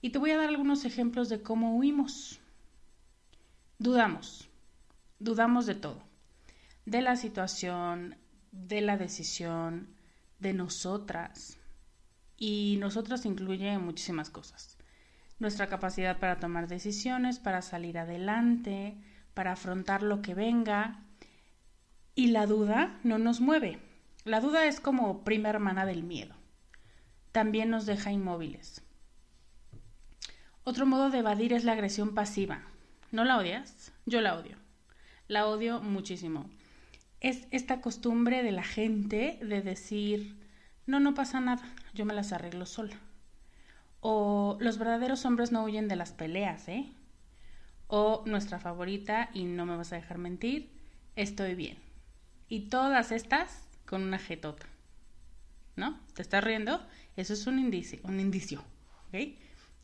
Y 0.00 0.10
te 0.10 0.18
voy 0.18 0.30
a 0.30 0.36
dar 0.36 0.48
algunos 0.48 0.84
ejemplos 0.84 1.28
de 1.28 1.42
cómo 1.42 1.76
huimos. 1.76 2.40
Dudamos, 3.78 4.48
dudamos 5.18 5.66
de 5.66 5.74
todo, 5.74 6.02
de 6.86 7.02
la 7.02 7.16
situación, 7.16 8.16
de 8.52 8.80
la 8.80 8.96
decisión, 8.96 9.88
de 10.38 10.52
nosotras. 10.52 11.58
Y 12.36 12.76
nosotras 12.78 13.24
incluye 13.24 13.76
muchísimas 13.78 14.30
cosas. 14.30 14.78
Nuestra 15.38 15.66
capacidad 15.66 16.18
para 16.18 16.38
tomar 16.38 16.68
decisiones, 16.68 17.38
para 17.38 17.62
salir 17.62 17.98
adelante, 17.98 18.96
para 19.34 19.52
afrontar 19.52 20.02
lo 20.02 20.22
que 20.22 20.34
venga. 20.34 21.02
Y 22.14 22.28
la 22.28 22.46
duda 22.46 23.00
no 23.02 23.18
nos 23.18 23.40
mueve. 23.40 23.80
La 24.24 24.40
duda 24.40 24.66
es 24.66 24.78
como 24.78 25.24
prima 25.24 25.48
hermana 25.48 25.84
del 25.84 26.04
miedo. 26.04 26.36
También 27.32 27.70
nos 27.70 27.86
deja 27.86 28.12
inmóviles. 28.12 28.82
Otro 30.64 30.86
modo 30.86 31.10
de 31.10 31.18
evadir 31.18 31.52
es 31.52 31.64
la 31.64 31.72
agresión 31.72 32.14
pasiva. 32.14 32.62
¿No 33.10 33.24
la 33.24 33.38
odias? 33.38 33.92
Yo 34.06 34.20
la 34.20 34.36
odio. 34.36 34.56
La 35.26 35.46
odio 35.46 35.80
muchísimo. 35.80 36.48
Es 37.22 37.46
esta 37.52 37.80
costumbre 37.80 38.42
de 38.42 38.50
la 38.50 38.64
gente 38.64 39.38
de 39.40 39.62
decir, 39.62 40.34
no, 40.86 40.98
no 40.98 41.14
pasa 41.14 41.38
nada, 41.38 41.62
yo 41.94 42.04
me 42.04 42.14
las 42.14 42.32
arreglo 42.32 42.66
sola. 42.66 42.98
O 44.00 44.58
los 44.58 44.76
verdaderos 44.76 45.24
hombres 45.24 45.52
no 45.52 45.62
huyen 45.62 45.86
de 45.86 45.94
las 45.94 46.10
peleas, 46.10 46.66
¿eh? 46.66 46.92
O 47.86 48.24
nuestra 48.26 48.58
favorita, 48.58 49.30
y 49.32 49.44
no 49.44 49.66
me 49.66 49.76
vas 49.76 49.92
a 49.92 49.96
dejar 49.96 50.18
mentir, 50.18 50.72
estoy 51.14 51.54
bien. 51.54 51.78
Y 52.48 52.62
todas 52.62 53.12
estas 53.12 53.68
con 53.86 54.02
una 54.02 54.18
jetota. 54.18 54.66
¿No? 55.76 56.00
¿Te 56.14 56.22
estás 56.22 56.42
riendo? 56.42 56.84
Eso 57.16 57.34
es 57.34 57.46
un 57.46 57.60
indicio, 57.60 58.00
un 58.02 58.18
indicio. 58.18 58.64
¿ok? 59.08 59.38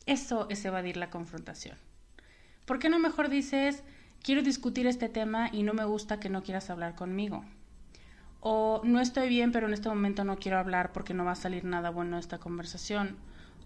Eso 0.05 0.47
es 0.49 0.65
evadir 0.65 0.97
la 0.97 1.09
confrontación. 1.09 1.77
¿Por 2.65 2.79
qué 2.79 2.89
no 2.89 2.99
mejor 2.99 3.29
dices, 3.29 3.81
quiero 4.23 4.41
discutir 4.41 4.87
este 4.87 5.09
tema 5.09 5.49
y 5.51 5.63
no 5.63 5.73
me 5.73 5.85
gusta 5.85 6.19
que 6.19 6.29
no 6.29 6.43
quieras 6.43 6.69
hablar 6.69 6.95
conmigo? 6.95 7.43
O 8.41 8.81
no 8.83 8.99
estoy 8.99 9.27
bien, 9.27 9.51
pero 9.51 9.67
en 9.67 9.73
este 9.73 9.89
momento 9.89 10.23
no 10.23 10.37
quiero 10.37 10.59
hablar 10.59 10.91
porque 10.91 11.13
no 11.13 11.25
va 11.25 11.31
a 11.31 11.35
salir 11.35 11.65
nada 11.65 11.89
bueno 11.89 12.15
de 12.15 12.21
esta 12.21 12.37
conversación. 12.37 13.17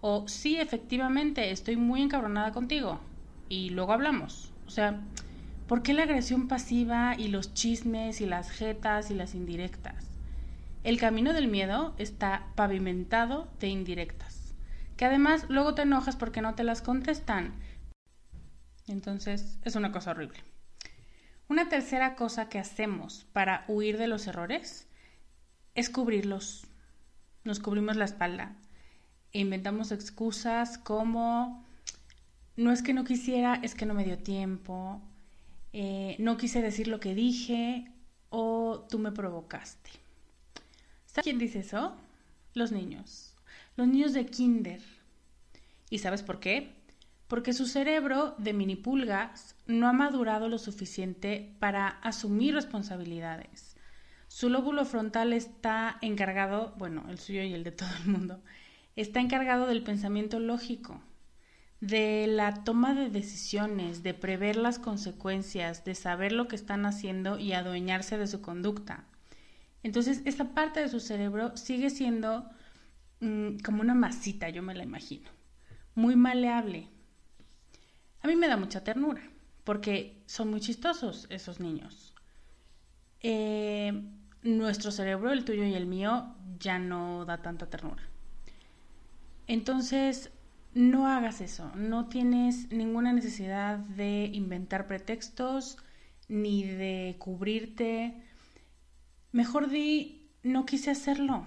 O 0.01 0.27
sí, 0.27 0.57
efectivamente, 0.57 1.51
estoy 1.51 1.77
muy 1.77 2.01
encabronada 2.01 2.51
contigo 2.51 2.99
y 3.49 3.69
luego 3.69 3.93
hablamos. 3.93 4.51
O 4.67 4.71
sea, 4.71 5.01
¿por 5.67 5.83
qué 5.83 5.93
la 5.93 6.03
agresión 6.03 6.47
pasiva 6.47 7.15
y 7.17 7.27
los 7.27 7.53
chismes 7.53 8.19
y 8.19 8.25
las 8.25 8.49
jetas 8.49 9.11
y 9.11 9.13
las 9.13 9.35
indirectas? 9.35 10.09
El 10.83 10.99
camino 10.99 11.33
del 11.33 11.47
miedo 11.47 11.93
está 11.97 12.47
pavimentado 12.55 13.47
de 13.59 13.67
indirectas, 13.69 14.53
que 14.97 15.05
además 15.05 15.45
luego 15.47 15.75
te 15.75 15.83
enojas 15.83 16.17
porque 16.17 16.41
no 16.41 16.55
te 16.55 16.65
las 16.65 16.81
contestan. 16.81 17.53
Entonces 18.87 19.57
es 19.63 19.75
una 19.75 19.91
cosa 19.91 20.11
horrible. 20.11 20.39
Una 21.47 21.69
tercera 21.69 22.15
cosa 22.15 22.49
que 22.49 22.59
hacemos 22.59 23.25
para 23.33 23.65
huir 23.67 23.97
de 23.97 24.07
los 24.07 24.27
errores 24.27 24.87
es 25.75 25.89
cubrirlos. 25.89 26.65
Nos 27.43 27.59
cubrimos 27.59 27.95
la 27.95 28.05
espalda 28.05 28.55
e 29.33 29.39
inventamos 29.39 29.91
excusas 29.91 30.77
como 30.77 31.65
no 32.55 32.71
es 32.71 32.81
que 32.81 32.93
no 32.93 33.03
quisiera, 33.03 33.55
es 33.63 33.75
que 33.75 33.85
no 33.85 33.93
me 33.93 34.03
dio 34.03 34.19
tiempo, 34.19 35.01
eh, 35.73 36.15
no 36.19 36.37
quise 36.37 36.61
decir 36.61 36.87
lo 36.87 36.99
que 36.99 37.15
dije 37.15 37.91
o 38.29 38.85
tú 38.89 38.99
me 38.99 39.11
provocaste. 39.11 39.89
¿Sabes 41.07 41.23
quién 41.23 41.39
dice 41.39 41.59
eso? 41.59 41.95
Los 42.53 42.71
niños. 42.71 43.33
Los 43.75 43.87
niños 43.87 44.13
de 44.13 44.25
kinder. 44.27 44.81
¿Y 45.89 45.99
sabes 45.99 46.23
por 46.23 46.39
qué? 46.39 46.73
Porque 47.33 47.53
su 47.53 47.65
cerebro 47.65 48.35
de 48.37 48.53
mini 48.53 48.75
pulgas 48.75 49.55
no 49.65 49.87
ha 49.87 49.91
madurado 49.91 50.49
lo 50.49 50.59
suficiente 50.59 51.55
para 51.57 51.87
asumir 51.87 52.53
responsabilidades. 52.53 53.75
Su 54.27 54.49
lóbulo 54.49 54.85
frontal 54.85 55.33
está 55.33 55.97
encargado, 56.01 56.75
bueno, 56.77 57.03
el 57.09 57.17
suyo 57.17 57.41
y 57.41 57.55
el 57.55 57.63
de 57.63 57.71
todo 57.71 57.89
el 58.03 58.11
mundo, 58.11 58.43
está 58.95 59.19
encargado 59.19 59.65
del 59.65 59.81
pensamiento 59.81 60.39
lógico, 60.39 61.01
de 61.81 62.27
la 62.27 62.63
toma 62.63 62.93
de 62.93 63.09
decisiones, 63.09 64.03
de 64.03 64.13
prever 64.13 64.55
las 64.55 64.77
consecuencias, 64.77 65.83
de 65.85 65.95
saber 65.95 66.33
lo 66.33 66.47
que 66.47 66.55
están 66.55 66.85
haciendo 66.85 67.39
y 67.39 67.53
adueñarse 67.53 68.19
de 68.19 68.27
su 68.27 68.41
conducta. 68.41 69.05
Entonces, 69.81 70.21
esa 70.25 70.53
parte 70.53 70.81
de 70.81 70.89
su 70.89 70.99
cerebro 70.99 71.57
sigue 71.57 71.89
siendo 71.89 72.47
mm, 73.21 73.57
como 73.65 73.81
una 73.81 73.95
masita, 73.95 74.49
yo 74.49 74.61
me 74.61 74.75
la 74.75 74.83
imagino, 74.83 75.31
muy 75.95 76.15
maleable. 76.15 76.92
A 78.23 78.27
mí 78.27 78.35
me 78.35 78.47
da 78.47 78.57
mucha 78.57 78.83
ternura, 78.83 79.21
porque 79.63 80.23
son 80.25 80.49
muy 80.49 80.59
chistosos 80.59 81.27
esos 81.29 81.59
niños. 81.59 82.13
Eh, 83.21 84.03
nuestro 84.41 84.91
cerebro, 84.91 85.31
el 85.31 85.45
tuyo 85.45 85.63
y 85.65 85.75
el 85.75 85.85
mío, 85.85 86.35
ya 86.59 86.79
no 86.79 87.25
da 87.25 87.41
tanta 87.41 87.69
ternura. 87.69 88.03
Entonces, 89.45 90.31
no 90.73 91.07
hagas 91.07 91.41
eso, 91.41 91.71
no 91.75 92.07
tienes 92.07 92.71
ninguna 92.71 93.13
necesidad 93.13 93.77
de 93.77 94.31
inventar 94.33 94.87
pretextos 94.87 95.77
ni 96.27 96.63
de 96.63 97.15
cubrirte 97.19 98.23
Mejor 99.33 99.67
di, 99.67 100.29
no 100.43 100.67
quise 100.67 100.91
hacerlo. 100.91 101.43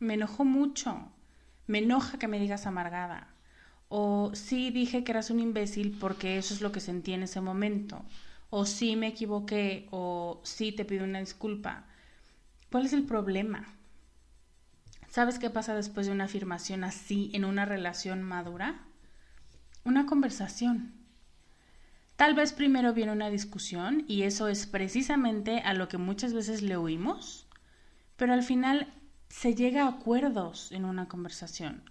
Me 0.00 0.14
enojó 0.14 0.44
mucho. 0.44 1.12
Me 1.68 1.78
enoja 1.78 2.18
que 2.18 2.26
me 2.26 2.40
digas 2.40 2.66
amargada. 2.66 3.28
O 3.88 4.32
sí 4.34 4.70
dije 4.70 5.04
que 5.04 5.12
eras 5.12 5.30
un 5.30 5.40
imbécil 5.40 5.96
porque 5.98 6.38
eso 6.38 6.54
es 6.54 6.60
lo 6.60 6.72
que 6.72 6.80
sentí 6.80 7.12
en 7.12 7.22
ese 7.22 7.40
momento. 7.40 8.04
O 8.50 8.64
sí 8.64 8.96
me 8.96 9.08
equivoqué. 9.08 9.86
O 9.90 10.40
sí 10.44 10.72
te 10.72 10.84
pido 10.84 11.04
una 11.04 11.20
disculpa. 11.20 11.84
¿Cuál 12.70 12.86
es 12.86 12.92
el 12.92 13.04
problema? 13.04 13.66
¿Sabes 15.08 15.38
qué 15.38 15.50
pasa 15.50 15.74
después 15.74 16.06
de 16.06 16.12
una 16.12 16.24
afirmación 16.24 16.84
así 16.84 17.30
en 17.32 17.44
una 17.44 17.64
relación 17.64 18.22
madura? 18.22 18.82
Una 19.84 20.04
conversación. 20.04 20.92
Tal 22.16 22.34
vez 22.34 22.52
primero 22.52 22.92
viene 22.92 23.12
una 23.12 23.30
discusión 23.30 24.04
y 24.08 24.22
eso 24.22 24.48
es 24.48 24.66
precisamente 24.66 25.60
a 25.60 25.74
lo 25.74 25.88
que 25.88 25.98
muchas 25.98 26.32
veces 26.32 26.62
le 26.62 26.76
oímos, 26.76 27.46
pero 28.16 28.32
al 28.32 28.42
final 28.42 28.92
se 29.28 29.54
llega 29.54 29.84
a 29.84 29.88
acuerdos 29.88 30.72
en 30.72 30.86
una 30.86 31.08
conversación. 31.08 31.82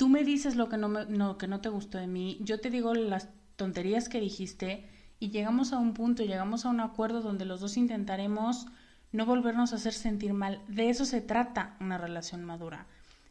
Tú 0.00 0.08
me 0.08 0.24
dices 0.24 0.56
lo 0.56 0.70
que 0.70 0.78
no, 0.78 0.88
me, 0.88 1.06
que 1.36 1.46
no 1.46 1.60
te 1.60 1.68
gustó 1.68 1.98
de 1.98 2.06
mí, 2.06 2.38
yo 2.40 2.58
te 2.58 2.70
digo 2.70 2.94
las 2.94 3.28
tonterías 3.56 4.08
que 4.08 4.18
dijiste 4.18 4.88
y 5.18 5.28
llegamos 5.28 5.74
a 5.74 5.78
un 5.78 5.92
punto, 5.92 6.22
llegamos 6.22 6.64
a 6.64 6.70
un 6.70 6.80
acuerdo 6.80 7.20
donde 7.20 7.44
los 7.44 7.60
dos 7.60 7.76
intentaremos 7.76 8.66
no 9.12 9.26
volvernos 9.26 9.74
a 9.74 9.76
hacer 9.76 9.92
sentir 9.92 10.32
mal. 10.32 10.62
De 10.68 10.88
eso 10.88 11.04
se 11.04 11.20
trata 11.20 11.76
una 11.80 11.98
relación 11.98 12.46
madura. 12.46 12.86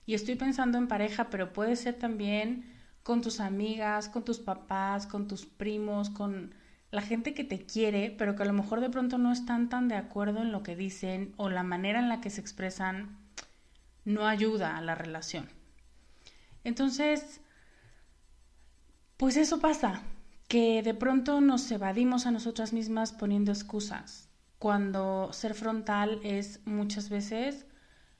Y 0.05 0.13
estoy 0.13 0.35
pensando 0.35 0.77
en 0.77 0.87
pareja, 0.87 1.31
pero 1.31 1.53
puede 1.53 1.75
ser 1.75 1.95
también 1.95 2.71
con 3.01 3.21
tus 3.21 3.39
amigas, 3.39 4.07
con 4.07 4.23
tus 4.23 4.37
papás, 4.37 5.07
con 5.07 5.27
tus 5.27 5.47
primos, 5.47 6.11
con 6.11 6.53
la 6.91 7.01
gente 7.01 7.33
que 7.33 7.43
te 7.43 7.65
quiere, 7.65 8.13
pero 8.15 8.35
que 8.35 8.43
a 8.43 8.45
lo 8.45 8.53
mejor 8.53 8.79
de 8.79 8.91
pronto 8.91 9.17
no 9.17 9.31
están 9.31 9.69
tan 9.69 9.87
de 9.87 9.95
acuerdo 9.95 10.43
en 10.43 10.51
lo 10.51 10.61
que 10.61 10.75
dicen 10.75 11.33
o 11.37 11.49
la 11.49 11.63
manera 11.63 11.97
en 11.97 12.09
la 12.09 12.21
que 12.21 12.29
se 12.29 12.41
expresan 12.41 13.17
no 14.05 14.27
ayuda 14.27 14.77
a 14.77 14.81
la 14.81 14.93
relación. 14.93 15.57
Entonces, 16.63 17.41
pues 19.17 19.37
eso 19.37 19.59
pasa, 19.59 20.01
que 20.47 20.81
de 20.81 20.93
pronto 20.93 21.41
nos 21.41 21.69
evadimos 21.71 22.25
a 22.25 22.31
nosotras 22.31 22.73
mismas 22.73 23.11
poniendo 23.11 23.51
excusas, 23.51 24.29
cuando 24.57 25.31
ser 25.31 25.53
frontal 25.53 26.19
es 26.23 26.59
muchas 26.65 27.09
veces 27.09 27.65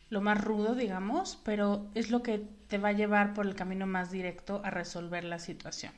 lo 0.10 0.22
más 0.22 0.44
rudo, 0.44 0.76
digamos, 0.76 1.40
pero 1.44 1.90
es 1.96 2.12
lo 2.12 2.24
que 2.24 2.40
te 2.68 2.78
va 2.78 2.90
a 2.90 2.94
llevar 2.94 3.34
por 3.34 3.46
el 3.46 3.56
camino 3.56 3.88
más 3.88 4.12
directo 4.12 4.62
a 4.64 4.72
resolver 4.72 5.24
la 5.24 5.40
situación. 5.40 5.94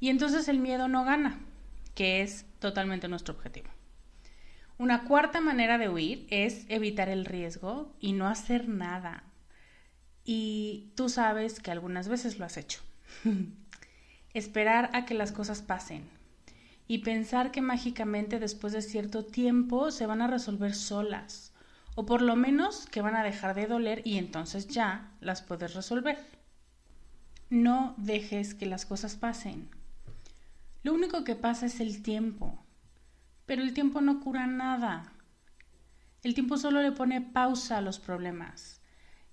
Y 0.00 0.10
entonces 0.10 0.48
el 0.48 0.58
miedo 0.58 0.88
no 0.88 1.04
gana, 1.04 1.40
que 1.94 2.22
es 2.22 2.46
totalmente 2.60 3.08
nuestro 3.08 3.34
objetivo. 3.34 3.68
Una 4.78 5.04
cuarta 5.04 5.40
manera 5.40 5.76
de 5.76 5.88
huir 5.88 6.26
es 6.30 6.64
evitar 6.68 7.08
el 7.08 7.24
riesgo 7.24 7.92
y 7.98 8.12
no 8.12 8.28
hacer 8.28 8.68
nada. 8.68 9.24
Y 10.30 10.92
tú 10.94 11.08
sabes 11.08 11.58
que 11.58 11.70
algunas 11.70 12.06
veces 12.06 12.38
lo 12.38 12.44
has 12.44 12.58
hecho. 12.58 12.82
Esperar 14.34 14.90
a 14.92 15.06
que 15.06 15.14
las 15.14 15.32
cosas 15.32 15.62
pasen 15.62 16.06
y 16.86 16.98
pensar 16.98 17.50
que 17.50 17.62
mágicamente 17.62 18.38
después 18.38 18.74
de 18.74 18.82
cierto 18.82 19.24
tiempo 19.24 19.90
se 19.90 20.04
van 20.04 20.20
a 20.20 20.26
resolver 20.26 20.74
solas 20.74 21.54
o 21.94 22.04
por 22.04 22.20
lo 22.20 22.36
menos 22.36 22.84
que 22.90 23.00
van 23.00 23.16
a 23.16 23.22
dejar 23.22 23.54
de 23.54 23.68
doler 23.68 24.02
y 24.04 24.18
entonces 24.18 24.68
ya 24.68 25.10
las 25.22 25.40
puedes 25.40 25.72
resolver. 25.72 26.18
No 27.48 27.94
dejes 27.96 28.52
que 28.52 28.66
las 28.66 28.84
cosas 28.84 29.16
pasen. 29.16 29.70
Lo 30.82 30.92
único 30.92 31.24
que 31.24 31.36
pasa 31.36 31.64
es 31.64 31.80
el 31.80 32.02
tiempo, 32.02 32.62
pero 33.46 33.62
el 33.62 33.72
tiempo 33.72 34.02
no 34.02 34.20
cura 34.20 34.46
nada. 34.46 35.10
El 36.22 36.34
tiempo 36.34 36.58
solo 36.58 36.82
le 36.82 36.92
pone 36.92 37.22
pausa 37.22 37.78
a 37.78 37.80
los 37.80 37.98
problemas 37.98 38.77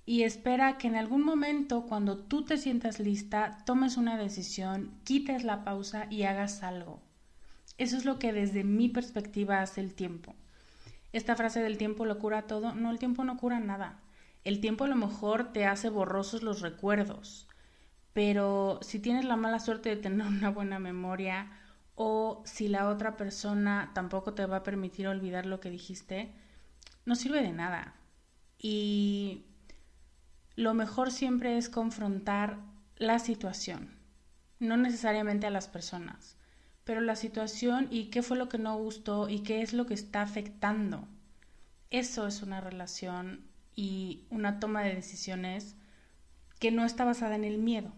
y 0.05 0.23
espera 0.23 0.77
que 0.77 0.87
en 0.87 0.95
algún 0.95 1.23
momento, 1.23 1.85
cuando 1.87 2.17
tú 2.17 2.45
te 2.45 2.57
sientas 2.57 2.99
lista, 2.99 3.63
tomes 3.65 3.97
una 3.97 4.17
decisión, 4.17 4.91
quites 5.03 5.43
la 5.43 5.63
pausa 5.63 6.07
y 6.09 6.23
hagas 6.23 6.63
algo. 6.63 7.01
Eso 7.77 7.97
es 7.97 8.05
lo 8.05 8.19
que 8.19 8.33
desde 8.33 8.63
mi 8.63 8.89
perspectiva 8.89 9.61
hace 9.61 9.81
el 9.81 9.93
tiempo 9.93 10.35
esta 11.15 11.37
frase 11.37 11.61
del 11.61 11.77
tiempo 11.77 12.05
lo 12.05 12.19
cura 12.19 12.41
todo, 12.41 12.75
no, 12.75 12.91
el 12.91 12.99
tiempo 12.99 13.23
no 13.23 13.37
cura 13.37 13.61
nada. 13.61 14.01
El 14.43 14.59
tiempo 14.59 14.83
a 14.83 14.89
lo 14.89 14.97
mejor 14.97 15.53
te 15.53 15.65
hace 15.65 15.87
borrosos 15.87 16.43
los 16.43 16.59
recuerdos, 16.59 17.47
pero 18.11 18.79
si 18.81 18.99
tienes 18.99 19.23
la 19.23 19.37
mala 19.37 19.61
suerte 19.61 19.87
de 19.87 19.95
tener 19.95 20.27
una 20.27 20.49
buena 20.49 20.77
memoria 20.77 21.49
o 21.95 22.43
si 22.45 22.67
la 22.67 22.89
otra 22.89 23.15
persona 23.15 23.91
tampoco 23.95 24.33
te 24.33 24.45
va 24.45 24.57
a 24.57 24.63
permitir 24.63 25.07
olvidar 25.07 25.45
lo 25.45 25.61
que 25.61 25.69
dijiste, 25.69 26.33
no 27.05 27.15
sirve 27.15 27.41
de 27.41 27.53
nada. 27.53 27.95
Y 28.59 29.45
lo 30.55 30.73
mejor 30.73 31.11
siempre 31.11 31.57
es 31.57 31.69
confrontar 31.69 32.59
la 32.97 33.19
situación, 33.19 33.97
no 34.59 34.77
necesariamente 34.77 35.47
a 35.47 35.51
las 35.51 35.67
personas, 35.67 36.37
pero 36.83 37.01
la 37.01 37.15
situación 37.15 37.87
y 37.91 38.05
qué 38.05 38.21
fue 38.23 38.37
lo 38.37 38.47
que 38.47 38.57
no 38.57 38.77
gustó 38.77 39.27
y 39.27 39.39
qué 39.39 39.61
es 39.61 39.73
lo 39.73 39.85
que 39.85 39.93
está 39.93 40.21
afectando. 40.21 41.07
Eso 41.89 42.27
es 42.27 42.41
una 42.41 42.61
relación 42.61 43.45
y 43.75 44.25
una 44.29 44.59
toma 44.59 44.83
de 44.83 44.95
decisiones 44.95 45.75
que 46.59 46.71
no 46.71 46.85
está 46.85 47.03
basada 47.03 47.35
en 47.35 47.43
el 47.43 47.57
miedo. 47.57 47.91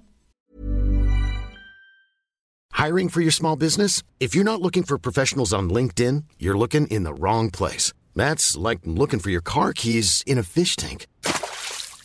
Hiring 2.74 3.10
for 3.10 3.22
your 3.22 3.32
small 3.32 3.56
business? 3.56 4.04
If 4.20 4.36
you're 4.36 4.44
not 4.44 4.62
looking 4.62 4.84
for 4.84 5.00
professionals 5.00 5.52
on 5.52 5.70
LinkedIn, 5.70 6.26
you're 6.38 6.58
looking 6.58 6.86
in 6.88 7.04
the 7.04 7.14
wrong 7.14 7.50
place. 7.50 7.92
That's 8.16 8.56
like 8.56 8.80
looking 8.86 9.20
for 9.20 9.32
your 9.32 9.42
car 9.42 9.74
keys 9.74 10.24
in 10.26 10.38
a 10.38 10.44
fish 10.44 10.76
tank. 10.76 11.08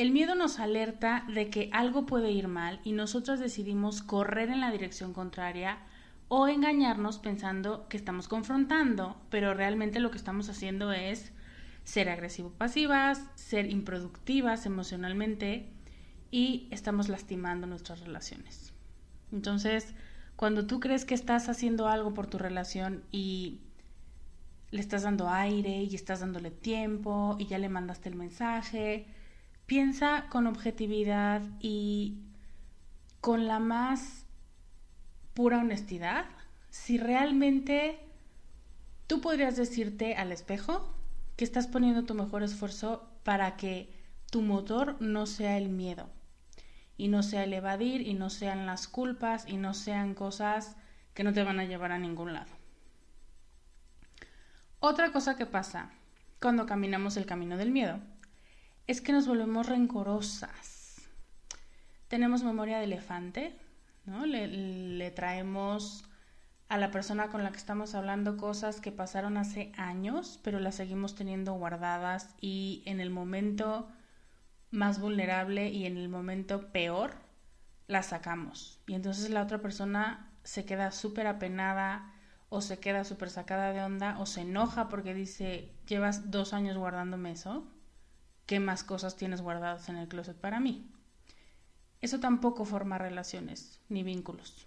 El 0.00 0.12
miedo 0.12 0.34
nos 0.34 0.60
alerta 0.60 1.26
de 1.28 1.50
que 1.50 1.68
algo 1.74 2.06
puede 2.06 2.32
ir 2.32 2.48
mal 2.48 2.80
y 2.84 2.92
nosotros 2.92 3.38
decidimos 3.38 4.00
correr 4.00 4.48
en 4.48 4.62
la 4.62 4.72
dirección 4.72 5.12
contraria 5.12 5.76
o 6.28 6.48
engañarnos 6.48 7.18
pensando 7.18 7.86
que 7.86 7.98
estamos 7.98 8.26
confrontando, 8.26 9.20
pero 9.28 9.52
realmente 9.52 10.00
lo 10.00 10.10
que 10.10 10.16
estamos 10.16 10.48
haciendo 10.48 10.90
es 10.90 11.32
ser 11.84 12.08
agresivo-pasivas, 12.08 13.26
ser 13.34 13.70
improductivas 13.70 14.64
emocionalmente 14.64 15.70
y 16.30 16.68
estamos 16.70 17.10
lastimando 17.10 17.66
nuestras 17.66 18.00
relaciones. 18.00 18.72
Entonces, 19.32 19.94
cuando 20.34 20.66
tú 20.66 20.80
crees 20.80 21.04
que 21.04 21.14
estás 21.14 21.50
haciendo 21.50 21.88
algo 21.88 22.14
por 22.14 22.26
tu 22.26 22.38
relación 22.38 23.04
y 23.12 23.60
le 24.70 24.80
estás 24.80 25.02
dando 25.02 25.28
aire 25.28 25.82
y 25.82 25.94
estás 25.94 26.20
dándole 26.20 26.50
tiempo 26.50 27.36
y 27.38 27.48
ya 27.48 27.58
le 27.58 27.68
mandaste 27.68 28.08
el 28.08 28.14
mensaje. 28.14 29.06
Piensa 29.70 30.26
con 30.30 30.48
objetividad 30.48 31.42
y 31.60 32.18
con 33.20 33.46
la 33.46 33.60
más 33.60 34.26
pura 35.32 35.60
honestidad 35.60 36.24
si 36.70 36.98
realmente 36.98 38.00
tú 39.06 39.20
podrías 39.20 39.56
decirte 39.56 40.16
al 40.16 40.32
espejo 40.32 40.92
que 41.36 41.44
estás 41.44 41.68
poniendo 41.68 42.04
tu 42.04 42.16
mejor 42.16 42.42
esfuerzo 42.42 43.08
para 43.22 43.56
que 43.56 43.94
tu 44.32 44.42
motor 44.42 45.00
no 45.00 45.26
sea 45.26 45.56
el 45.56 45.68
miedo 45.68 46.08
y 46.96 47.06
no 47.06 47.22
sea 47.22 47.44
el 47.44 47.52
evadir 47.52 48.00
y 48.00 48.14
no 48.14 48.28
sean 48.28 48.66
las 48.66 48.88
culpas 48.88 49.46
y 49.46 49.56
no 49.56 49.72
sean 49.72 50.14
cosas 50.14 50.74
que 51.14 51.22
no 51.22 51.32
te 51.32 51.44
van 51.44 51.60
a 51.60 51.64
llevar 51.64 51.92
a 51.92 51.98
ningún 52.00 52.32
lado. 52.32 52.50
Otra 54.80 55.12
cosa 55.12 55.36
que 55.36 55.46
pasa 55.46 55.92
cuando 56.40 56.66
caminamos 56.66 57.16
el 57.16 57.24
camino 57.24 57.56
del 57.56 57.70
miedo 57.70 58.00
es 58.90 59.00
que 59.00 59.12
nos 59.12 59.28
volvemos 59.28 59.68
rencorosas. 59.68 60.96
Tenemos 62.08 62.42
memoria 62.42 62.78
de 62.78 62.86
elefante, 62.86 63.56
¿no? 64.04 64.26
Le, 64.26 65.10
traemos 65.12 66.04
a 66.68 66.76
la 66.76 66.90
persona 66.90 67.28
con 67.28 67.44
la 67.44 67.52
que 67.52 67.58
estamos 67.58 67.94
hablando 67.94 68.36
cosas 68.36 68.80
que 68.80 68.90
pasaron 68.90 69.36
hace 69.36 69.70
años, 69.76 70.40
pero 70.42 70.58
las 70.58 70.74
seguimos 70.74 71.14
teniendo 71.14 71.52
guardadas 71.52 72.34
y 72.40 72.82
en 72.84 72.98
el 72.98 73.10
momento 73.10 73.88
más 74.72 75.00
vulnerable 75.00 75.68
y 75.68 75.86
en 75.86 75.96
el 75.96 76.08
momento 76.08 76.72
peor 76.72 77.14
las 77.86 78.06
sacamos. 78.06 78.80
Y 78.88 78.94
entonces 78.94 79.30
la 79.30 79.44
otra 79.44 79.58
persona 79.62 80.32
se 80.42 80.64
queda 80.64 80.90
súper 80.90 81.28
apenada, 81.28 82.12
o 82.48 82.60
se 82.60 82.80
queda 82.80 83.04
súper 83.04 83.30
sacada 83.30 83.72
de 83.72 83.80
onda 83.80 84.18
o 84.18 84.26
se 84.26 84.40
enoja 84.40 84.88
porque 84.88 85.14
dice, 85.14 85.70
llevas 85.86 86.32
dos 86.32 86.52
años 86.52 86.76
guardándome 86.76 87.30
eso, 87.30 87.64
¿qué 88.50 88.58
más 88.58 88.82
cosas 88.82 89.14
tienes 89.14 89.42
guardadas 89.42 89.88
en 89.90 89.96
el 89.96 90.08
closet 90.08 90.36
para 90.36 90.58
mí? 90.58 90.84
Eso 92.00 92.18
tampoco 92.18 92.64
forma 92.64 92.98
relaciones 92.98 93.78
ni 93.88 94.02
vínculos. 94.02 94.66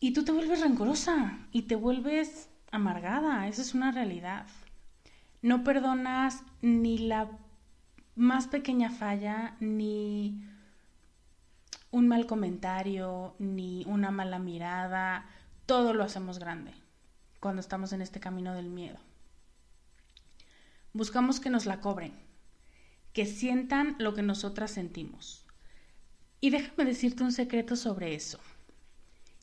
Y 0.00 0.12
tú 0.12 0.24
te 0.24 0.32
vuelves 0.32 0.60
rencorosa 0.60 1.38
y 1.52 1.62
te 1.62 1.76
vuelves 1.76 2.48
amargada, 2.72 3.46
esa 3.46 3.62
es 3.62 3.74
una 3.74 3.92
realidad. 3.92 4.48
No 5.40 5.62
perdonas 5.62 6.42
ni 6.62 6.98
la 6.98 7.30
más 8.16 8.48
pequeña 8.48 8.90
falla, 8.90 9.54
ni 9.60 10.44
un 11.92 12.08
mal 12.08 12.26
comentario, 12.26 13.36
ni 13.38 13.84
una 13.86 14.10
mala 14.10 14.40
mirada, 14.40 15.26
todo 15.64 15.94
lo 15.94 16.02
hacemos 16.02 16.40
grande 16.40 16.74
cuando 17.38 17.60
estamos 17.60 17.92
en 17.92 18.02
este 18.02 18.18
camino 18.18 18.52
del 18.52 18.68
miedo. 18.68 18.98
Buscamos 20.94 21.40
que 21.40 21.50
nos 21.50 21.66
la 21.66 21.80
cobren, 21.80 22.14
que 23.12 23.26
sientan 23.26 23.96
lo 23.98 24.14
que 24.14 24.22
nosotras 24.22 24.70
sentimos. 24.70 25.44
Y 26.40 26.50
déjame 26.50 26.84
decirte 26.84 27.24
un 27.24 27.32
secreto 27.32 27.74
sobre 27.74 28.14
eso. 28.14 28.38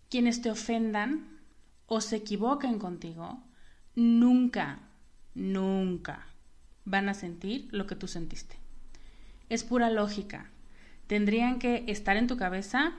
Quienes 0.10 0.42
te 0.42 0.50
ofendan 0.50 1.42
o 1.88 2.00
se 2.00 2.16
equivoquen 2.16 2.80
contigo, 2.80 3.44
nunca, 3.96 4.80
nunca 5.36 6.26
van 6.86 7.10
a 7.10 7.14
sentir 7.14 7.68
lo 7.72 7.86
que 7.86 7.98
tú 7.98 8.08
sentiste. 8.08 8.56
Es 9.50 9.66
pura 9.66 9.90
lógica. 9.90 10.50
Tendrían 11.08 11.60
que 11.60 11.84
estar 11.88 12.16
en 12.16 12.28
tu 12.28 12.38
cabeza, 12.38 12.94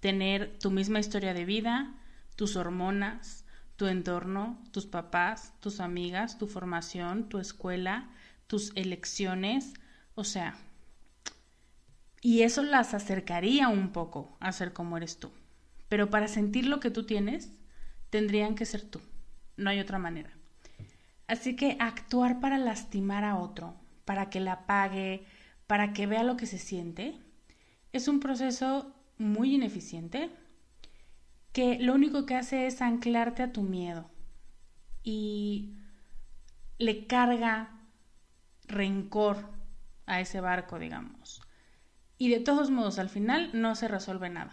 tener 0.00 0.58
tu 0.58 0.72
misma 0.72 0.98
historia 0.98 1.32
de 1.32 1.44
vida, 1.44 1.94
tus 2.34 2.56
hormonas, 2.56 3.43
tu 3.76 3.86
entorno, 3.86 4.62
tus 4.70 4.86
papás, 4.86 5.52
tus 5.60 5.80
amigas, 5.80 6.38
tu 6.38 6.46
formación, 6.46 7.28
tu 7.28 7.38
escuela, 7.38 8.10
tus 8.46 8.72
elecciones, 8.76 9.74
o 10.14 10.24
sea, 10.24 10.56
y 12.20 12.42
eso 12.42 12.62
las 12.62 12.94
acercaría 12.94 13.68
un 13.68 13.90
poco 13.90 14.36
a 14.40 14.52
ser 14.52 14.72
como 14.72 14.96
eres 14.96 15.18
tú. 15.18 15.30
Pero 15.88 16.08
para 16.08 16.26
sentir 16.26 16.66
lo 16.66 16.80
que 16.80 16.90
tú 16.90 17.04
tienes, 17.04 17.52
tendrían 18.08 18.54
que 18.54 18.64
ser 18.64 18.82
tú. 18.82 19.00
No 19.56 19.70
hay 19.70 19.78
otra 19.78 19.98
manera. 19.98 20.30
Así 21.26 21.54
que 21.54 21.76
actuar 21.80 22.40
para 22.40 22.58
lastimar 22.58 23.24
a 23.24 23.36
otro, 23.36 23.74
para 24.04 24.30
que 24.30 24.40
la 24.40 24.66
pague, 24.66 25.26
para 25.66 25.92
que 25.92 26.06
vea 26.06 26.22
lo 26.22 26.36
que 26.36 26.46
se 26.46 26.58
siente, 26.58 27.18
es 27.92 28.08
un 28.08 28.20
proceso 28.20 28.94
muy 29.18 29.54
ineficiente, 29.54 30.30
que 31.54 31.78
lo 31.78 31.94
único 31.94 32.26
que 32.26 32.34
hace 32.34 32.66
es 32.66 32.82
anclarte 32.82 33.44
a 33.44 33.52
tu 33.52 33.62
miedo 33.62 34.10
y 35.04 35.76
le 36.78 37.06
carga 37.06 37.80
rencor 38.66 39.48
a 40.04 40.20
ese 40.20 40.40
barco, 40.40 40.80
digamos. 40.80 41.40
Y 42.18 42.28
de 42.28 42.40
todos 42.40 42.70
modos, 42.70 42.98
al 42.98 43.08
final 43.08 43.50
no 43.54 43.76
se 43.76 43.86
resuelve 43.86 44.30
nada. 44.30 44.52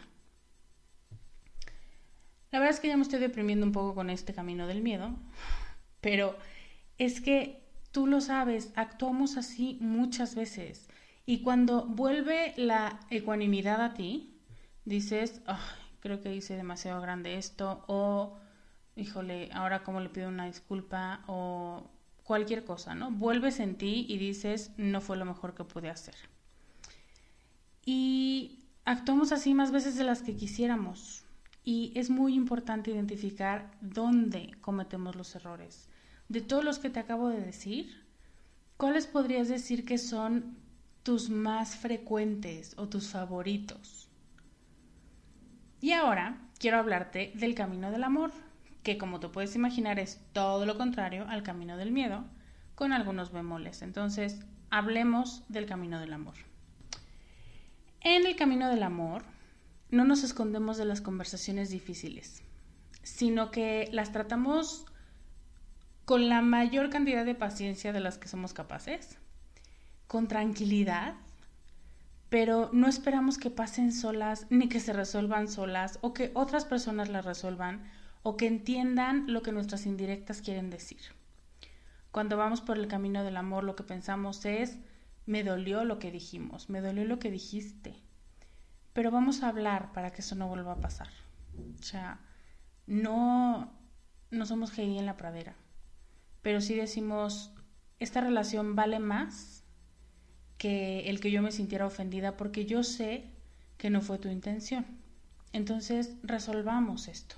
La 2.52 2.60
verdad 2.60 2.76
es 2.76 2.80
que 2.80 2.90
ya 2.90 2.98
me 2.98 3.02
estoy 3.02 3.20
deprimiendo 3.20 3.66
un 3.66 3.72
poco 3.72 3.96
con 3.96 4.12
este 4.12 4.36
camino 4.36 4.68
del 4.68 4.84
miedo, 4.84 5.18
pero 6.02 6.38
es 7.00 7.20
que 7.20 7.64
tú 7.92 8.06
lo 8.06 8.22
sabes, 8.22 8.74
actuamos 8.76 9.38
así 9.38 9.80
muchas 9.82 10.36
veces. 10.36 10.88
Y 11.26 11.42
cuando 11.42 11.88
vuelve 11.88 12.54
la 12.58 13.00
ecuanimidad 13.10 13.82
a 13.82 13.96
ti, 13.96 14.40
dices, 14.86 15.42
creo 16.02 16.22
que 16.22 16.36
hice 16.36 16.58
demasiado 16.58 17.02
grande 17.02 17.38
esto, 17.38 17.86
o, 17.88 18.38
híjole, 18.96 19.50
ahora 19.54 19.84
cómo 19.84 20.02
le 20.02 20.10
pido 20.10 20.28
una 20.28 20.48
disculpa, 20.48 21.24
o 21.28 21.90
cualquier 22.24 22.64
cosa, 22.66 22.96
¿no? 22.96 23.12
Vuelves 23.12 23.60
en 23.60 23.78
ti 23.78 24.06
y 24.10 24.18
dices, 24.18 24.72
no 24.78 25.02
fue 25.02 25.18
lo 25.18 25.26
mejor 25.26 25.54
que 25.54 25.64
pude 25.64 25.90
hacer. 25.90 26.16
Y 27.86 28.66
actuamos 28.86 29.32
así 29.32 29.54
más 29.54 29.72
veces 29.72 29.96
de 29.96 30.04
las 30.04 30.22
que 30.22 30.36
quisiéramos. 30.36 31.24
Y 31.64 31.94
es 31.96 32.10
muy 32.10 32.34
importante 32.34 32.92
identificar 32.92 33.72
dónde 33.82 34.52
cometemos 34.62 35.16
los 35.16 35.36
errores. 35.36 35.88
De 36.28 36.42
todos 36.42 36.64
los 36.64 36.80
que 36.80 36.90
te 36.90 37.00
acabo 37.00 37.30
de 37.30 37.42
decir, 37.42 38.06
¿cuáles 38.78 39.06
podrías 39.06 39.48
decir 39.48 39.86
que 39.86 39.98
son 39.98 40.58
tus 41.04 41.30
más 41.30 41.76
frecuentes 41.76 42.74
o 42.78 42.88
tus 42.88 43.10
favoritos? 43.10 44.11
Y 45.82 45.94
ahora 45.94 46.38
quiero 46.60 46.78
hablarte 46.78 47.32
del 47.34 47.56
camino 47.56 47.92
del 47.92 48.04
amor, 48.04 48.32
que 48.84 49.00
como 49.00 49.20
te 49.20 49.30
puedes 49.30 49.56
imaginar 49.56 50.00
es 50.00 50.22
todo 50.32 50.66
lo 50.66 50.78
contrario 50.78 51.26
al 51.28 51.42
camino 51.42 51.76
del 51.76 51.92
miedo, 51.92 52.24
con 52.76 52.94
algunos 52.94 53.32
bemoles. 53.32 53.82
Entonces, 53.82 54.40
hablemos 54.70 55.44
del 55.50 55.66
camino 55.66 56.00
del 56.00 56.14
amor. 56.14 56.36
En 58.00 58.26
el 58.26 58.36
camino 58.36 58.70
del 58.70 58.84
amor, 58.84 59.24
no 59.90 60.06
nos 60.06 60.24
escondemos 60.24 60.78
de 60.78 60.86
las 60.86 61.02
conversaciones 61.02 61.70
difíciles, 61.72 62.42
sino 63.04 63.52
que 63.52 63.90
las 63.92 64.12
tratamos 64.12 64.86
con 66.06 66.30
la 66.30 66.42
mayor 66.42 66.90
cantidad 66.90 67.26
de 67.26 67.36
paciencia 67.36 67.92
de 67.92 68.00
las 68.00 68.18
que 68.18 68.28
somos 68.28 68.54
capaces, 68.54 69.18
con 70.08 70.28
tranquilidad, 70.28 71.16
pero 72.32 72.70
no 72.72 72.88
esperamos 72.88 73.38
que 73.38 73.50
pasen 73.50 73.92
solas 73.92 74.48
ni 74.50 74.70
que 74.70 74.80
se 74.80 74.94
resuelvan 74.94 75.50
solas 75.50 76.00
o 76.00 76.14
que 76.14 76.32
otras 76.34 76.64
personas 76.64 77.10
las 77.10 77.26
resuelvan 77.26 77.84
o 78.24 78.38
que 78.38 78.48
entiendan 78.48 79.26
lo 79.28 79.42
que 79.42 79.52
nuestras 79.52 79.86
indirectas 79.86 80.42
quieren 80.42 80.70
decir. 80.70 81.02
Cuando 82.10 82.38
vamos 82.38 82.62
por 82.62 82.78
el 82.78 82.88
camino 82.88 83.26
del 83.26 83.36
amor 83.36 83.66
lo 83.66 83.76
que 83.76 83.84
pensamos 83.84 84.46
es, 84.46 84.78
me 85.26 85.44
dolió 85.44 85.84
lo 85.84 86.00
que 86.00 86.10
dijimos, 86.10 86.70
me 86.70 86.80
dolió 86.80 87.04
lo 87.04 87.20
que 87.20 87.30
dijiste, 87.30 87.98
pero 88.94 89.12
vamos 89.12 89.44
a 89.44 89.50
hablar 89.50 89.92
para 89.92 90.12
que 90.12 90.22
eso 90.22 90.36
no 90.36 90.48
vuelva 90.48 90.72
a 90.72 90.80
pasar. 90.80 91.10
O 91.78 91.84
sea, 91.84 92.22
no, 92.88 93.74
no 94.30 94.46
somos 94.46 94.72
Heidi 94.78 95.00
en 95.00 95.06
la 95.06 95.18
pradera, 95.18 95.56
pero 96.42 96.62
sí 96.62 96.76
decimos, 96.76 97.52
esta 98.00 98.22
relación 98.22 98.74
vale 98.78 99.00
más 99.00 99.61
que 100.62 101.10
el 101.10 101.20
que 101.20 101.32
yo 101.32 101.42
me 101.42 101.52
sintiera 101.52 101.88
ofendida 101.88 102.38
porque 102.38 102.68
yo 102.68 102.84
sé 102.84 103.24
que 103.80 103.90
no 103.90 104.00
fue 104.00 104.20
tu 104.20 104.30
intención. 104.30 104.86
Entonces, 105.54 106.14
resolvamos 106.22 107.08
esto 107.08 107.36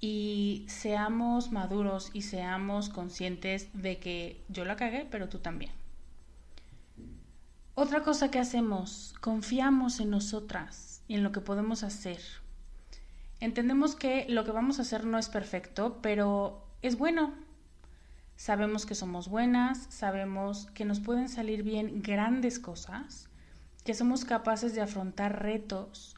y 0.00 0.64
seamos 0.66 1.52
maduros 1.52 2.08
y 2.14 2.22
seamos 2.22 2.88
conscientes 2.88 3.68
de 3.74 3.98
que 3.98 4.42
yo 4.48 4.64
la 4.64 4.76
cagué, 4.76 5.06
pero 5.10 5.28
tú 5.28 5.40
también. 5.40 5.72
Otra 7.74 8.02
cosa 8.02 8.30
que 8.30 8.38
hacemos, 8.38 9.14
confiamos 9.20 10.00
en 10.00 10.08
nosotras 10.08 11.02
y 11.06 11.16
en 11.16 11.22
lo 11.22 11.32
que 11.32 11.42
podemos 11.42 11.82
hacer. 11.82 12.22
Entendemos 13.40 13.94
que 13.94 14.24
lo 14.26 14.46
que 14.46 14.52
vamos 14.52 14.78
a 14.78 14.82
hacer 14.82 15.04
no 15.04 15.18
es 15.18 15.28
perfecto, 15.28 15.98
pero 16.00 16.64
es 16.80 16.96
bueno. 16.96 17.34
Sabemos 18.40 18.86
que 18.86 18.94
somos 18.94 19.28
buenas, 19.28 19.86
sabemos 19.90 20.64
que 20.72 20.86
nos 20.86 20.98
pueden 20.98 21.28
salir 21.28 21.62
bien 21.62 22.00
grandes 22.00 22.58
cosas, 22.58 23.28
que 23.84 23.92
somos 23.92 24.24
capaces 24.24 24.74
de 24.74 24.80
afrontar 24.80 25.42
retos, 25.42 26.16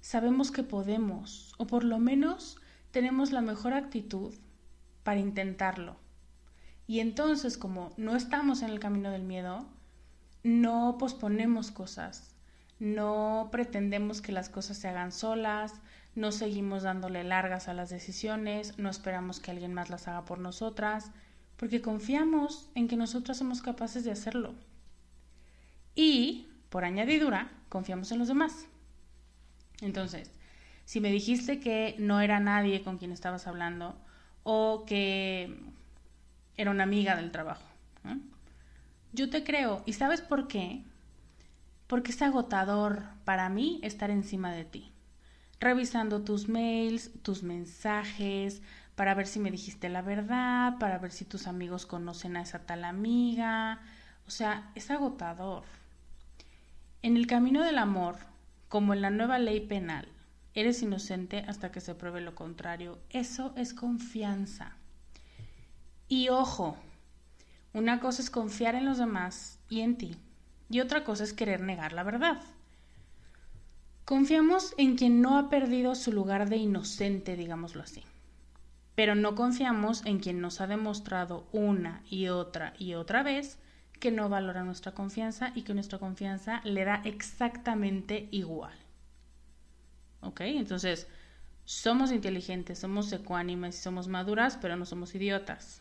sabemos 0.00 0.52
que 0.52 0.62
podemos, 0.62 1.56
o 1.58 1.66
por 1.66 1.82
lo 1.82 1.98
menos 1.98 2.58
tenemos 2.92 3.32
la 3.32 3.40
mejor 3.40 3.74
actitud 3.74 4.32
para 5.02 5.18
intentarlo. 5.18 5.96
Y 6.86 7.00
entonces, 7.00 7.58
como 7.58 7.92
no 7.96 8.14
estamos 8.14 8.62
en 8.62 8.70
el 8.70 8.78
camino 8.78 9.10
del 9.10 9.24
miedo, 9.24 9.66
no 10.44 10.94
posponemos 10.96 11.72
cosas, 11.72 12.36
no 12.78 13.48
pretendemos 13.50 14.20
que 14.22 14.30
las 14.30 14.48
cosas 14.48 14.76
se 14.76 14.86
hagan 14.86 15.10
solas, 15.10 15.74
no 16.14 16.30
seguimos 16.30 16.84
dándole 16.84 17.24
largas 17.24 17.66
a 17.66 17.74
las 17.74 17.90
decisiones, 17.90 18.78
no 18.78 18.88
esperamos 18.88 19.40
que 19.40 19.50
alguien 19.50 19.74
más 19.74 19.90
las 19.90 20.06
haga 20.06 20.24
por 20.24 20.38
nosotras, 20.38 21.10
porque 21.58 21.82
confiamos 21.82 22.70
en 22.74 22.88
que 22.88 22.96
nosotras 22.96 23.36
somos 23.36 23.60
capaces 23.60 24.04
de 24.04 24.12
hacerlo. 24.12 24.54
Y, 25.94 26.46
por 26.70 26.84
añadidura, 26.84 27.50
confiamos 27.68 28.12
en 28.12 28.20
los 28.20 28.28
demás. 28.28 28.66
Entonces, 29.80 30.30
si 30.84 31.00
me 31.00 31.10
dijiste 31.10 31.58
que 31.58 31.96
no 31.98 32.20
era 32.20 32.38
nadie 32.38 32.82
con 32.82 32.96
quien 32.96 33.10
estabas 33.10 33.48
hablando 33.48 33.96
o 34.44 34.84
que 34.86 35.58
era 36.56 36.70
una 36.70 36.84
amiga 36.84 37.16
del 37.16 37.32
trabajo. 37.32 37.64
Yo 39.12 39.28
te 39.28 39.42
creo. 39.42 39.82
¿Y 39.84 39.94
sabes 39.94 40.20
por 40.20 40.48
qué? 40.48 40.82
Porque 41.88 42.12
es 42.12 42.22
agotador 42.22 43.02
para 43.24 43.48
mí 43.48 43.80
estar 43.82 44.10
encima 44.10 44.52
de 44.52 44.64
ti, 44.64 44.92
revisando 45.58 46.22
tus 46.22 46.48
mails, 46.48 47.10
tus 47.22 47.42
mensajes, 47.42 48.62
para 48.98 49.14
ver 49.14 49.26
si 49.26 49.38
me 49.38 49.50
dijiste 49.50 49.88
la 49.88 50.02
verdad, 50.02 50.76
para 50.78 50.98
ver 50.98 51.12
si 51.12 51.24
tus 51.24 51.46
amigos 51.46 51.86
conocen 51.86 52.36
a 52.36 52.42
esa 52.42 52.66
tal 52.66 52.84
amiga. 52.84 53.80
O 54.26 54.30
sea, 54.30 54.70
es 54.74 54.90
agotador. 54.90 55.62
En 57.00 57.16
el 57.16 57.26
camino 57.26 57.64
del 57.64 57.78
amor, 57.78 58.16
como 58.68 58.92
en 58.92 59.00
la 59.00 59.08
nueva 59.08 59.38
ley 59.38 59.60
penal, 59.60 60.08
Eres 60.58 60.82
inocente 60.82 61.44
hasta 61.46 61.70
que 61.70 61.80
se 61.80 61.94
pruebe 61.94 62.20
lo 62.20 62.34
contrario. 62.34 62.98
Eso 63.10 63.52
es 63.54 63.74
confianza. 63.74 64.72
Y 66.08 66.30
ojo, 66.30 66.76
una 67.72 68.00
cosa 68.00 68.22
es 68.22 68.28
confiar 68.28 68.74
en 68.74 68.84
los 68.84 68.98
demás 68.98 69.60
y 69.68 69.82
en 69.82 69.96
ti, 69.96 70.16
y 70.68 70.80
otra 70.80 71.04
cosa 71.04 71.22
es 71.22 71.32
querer 71.32 71.60
negar 71.60 71.92
la 71.92 72.02
verdad. 72.02 72.40
Confiamos 74.04 74.74
en 74.78 74.96
quien 74.96 75.22
no 75.22 75.38
ha 75.38 75.48
perdido 75.48 75.94
su 75.94 76.10
lugar 76.10 76.48
de 76.48 76.56
inocente, 76.56 77.36
digámoslo 77.36 77.84
así. 77.84 78.02
Pero 78.98 79.14
no 79.14 79.36
confiamos 79.36 80.04
en 80.06 80.18
quien 80.18 80.40
nos 80.40 80.60
ha 80.60 80.66
demostrado 80.66 81.46
una 81.52 82.02
y 82.10 82.26
otra 82.26 82.74
y 82.80 82.94
otra 82.94 83.22
vez 83.22 83.60
que 84.00 84.10
no 84.10 84.28
valora 84.28 84.64
nuestra 84.64 84.90
confianza 84.90 85.52
y 85.54 85.62
que 85.62 85.72
nuestra 85.72 86.00
confianza 86.00 86.60
le 86.64 86.84
da 86.84 87.02
exactamente 87.04 88.26
igual. 88.32 88.76
¿ok? 90.20 90.40
Entonces, 90.40 91.06
somos 91.64 92.10
inteligentes, 92.10 92.80
somos 92.80 93.12
ecuánimes 93.12 93.78
y 93.78 93.82
somos 93.82 94.08
maduras, 94.08 94.58
pero 94.60 94.74
no 94.74 94.84
somos 94.84 95.14
idiotas, 95.14 95.80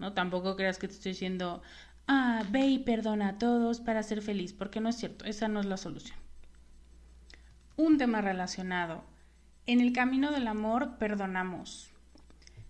¿no? 0.00 0.12
Tampoco 0.12 0.56
creas 0.56 0.78
que 0.78 0.88
te 0.88 0.94
estoy 0.94 1.12
diciendo, 1.12 1.62
ah, 2.08 2.42
ve 2.50 2.66
y 2.66 2.78
perdona 2.80 3.28
a 3.28 3.38
todos 3.38 3.78
para 3.78 4.02
ser 4.02 4.22
feliz, 4.22 4.52
porque 4.52 4.80
no 4.80 4.88
es 4.88 4.96
cierto, 4.96 5.24
esa 5.24 5.46
no 5.46 5.60
es 5.60 5.66
la 5.66 5.76
solución. 5.76 6.18
Un 7.76 7.96
tema 7.96 8.22
relacionado. 8.22 9.04
En 9.66 9.80
el 9.80 9.92
camino 9.92 10.32
del 10.32 10.48
amor 10.48 10.96
perdonamos. 10.98 11.92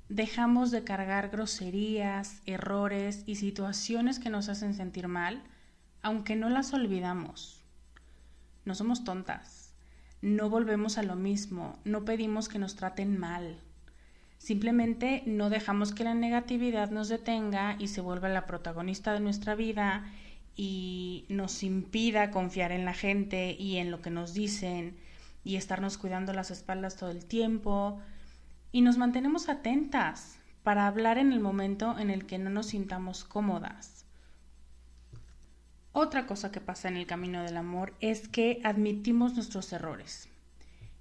Dejamos 0.08 0.70
de 0.70 0.84
cargar 0.84 1.30
groserías, 1.30 2.42
errores 2.46 3.22
y 3.26 3.36
situaciones 3.36 4.18
que 4.18 4.30
nos 4.30 4.48
hacen 4.48 4.74
sentir 4.74 5.08
mal, 5.08 5.42
aunque 6.02 6.36
no 6.36 6.48
las 6.48 6.72
olvidamos. 6.72 7.64
No 8.64 8.74
somos 8.74 9.04
tontas 9.04 9.66
no 10.22 10.48
volvemos 10.50 10.98
a 10.98 11.02
lo 11.02 11.14
mismo, 11.14 11.78
no 11.84 12.04
pedimos 12.04 12.48
que 12.48 12.58
nos 12.58 12.74
traten 12.74 13.18
mal. 13.18 13.60
Simplemente 14.38 15.22
no 15.26 15.50
dejamos 15.50 15.92
que 15.92 16.04
la 16.04 16.14
negatividad 16.14 16.90
nos 16.90 17.08
detenga 17.08 17.76
y 17.78 17.88
se 17.88 18.00
vuelva 18.00 18.28
la 18.28 18.46
protagonista 18.46 19.12
de 19.12 19.20
nuestra 19.20 19.54
vida 19.54 20.10
y 20.56 21.26
nos 21.28 21.62
impida 21.62 22.30
confiar 22.30 22.72
en 22.72 22.84
la 22.84 22.94
gente 22.94 23.54
y 23.58 23.76
en 23.76 23.90
lo 23.90 24.00
que 24.00 24.10
nos 24.10 24.34
dicen 24.34 24.96
y 25.44 25.56
estarnos 25.56 25.98
cuidando 25.98 26.32
las 26.32 26.50
espaldas 26.50 26.96
todo 26.96 27.10
el 27.10 27.24
tiempo 27.24 28.00
y 28.72 28.82
nos 28.82 28.98
mantenemos 28.98 29.48
atentas 29.48 30.38
para 30.62 30.86
hablar 30.86 31.18
en 31.18 31.32
el 31.32 31.40
momento 31.40 31.98
en 31.98 32.10
el 32.10 32.26
que 32.26 32.38
no 32.38 32.50
nos 32.50 32.66
sintamos 32.66 33.24
cómodas. 33.24 34.04
Otra 35.92 36.26
cosa 36.26 36.52
que 36.52 36.60
pasa 36.60 36.88
en 36.88 36.96
el 36.96 37.06
camino 37.06 37.42
del 37.42 37.56
amor 37.56 37.94
es 38.00 38.28
que 38.28 38.60
admitimos 38.64 39.34
nuestros 39.34 39.72
errores 39.72 40.28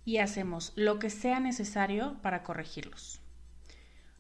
y 0.05 0.19
hacemos 0.19 0.71
lo 0.75 0.99
que 0.99 1.09
sea 1.09 1.39
necesario 1.39 2.15
para 2.21 2.43
corregirlos. 2.43 3.19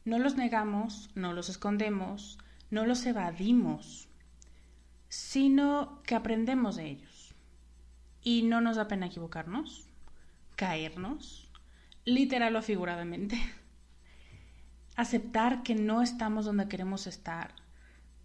No 0.03 0.19
los 0.19 0.35
negamos, 0.35 1.09
no 1.15 1.31
los 1.31 1.47
escondemos, 1.47 2.39
no 2.71 2.85
los 2.85 3.05
evadimos, 3.05 4.09
sino 5.07 6.01
que 6.03 6.15
aprendemos 6.15 6.75
de 6.75 6.89
ellos. 6.89 7.33
Y 8.21 8.41
no 8.43 8.59
nos 8.59 8.75
da 8.75 8.87
pena 8.87 9.05
equivocarnos, 9.05 9.87
caernos, 10.55 11.44
literal 12.05 12.55
o 12.55 12.61
figuradamente. 12.61 13.37
Aceptar 14.95 15.63
que 15.63 15.75
no 15.75 16.01
estamos 16.01 16.45
donde 16.45 16.67
queremos 16.67 17.07
estar 17.07 17.53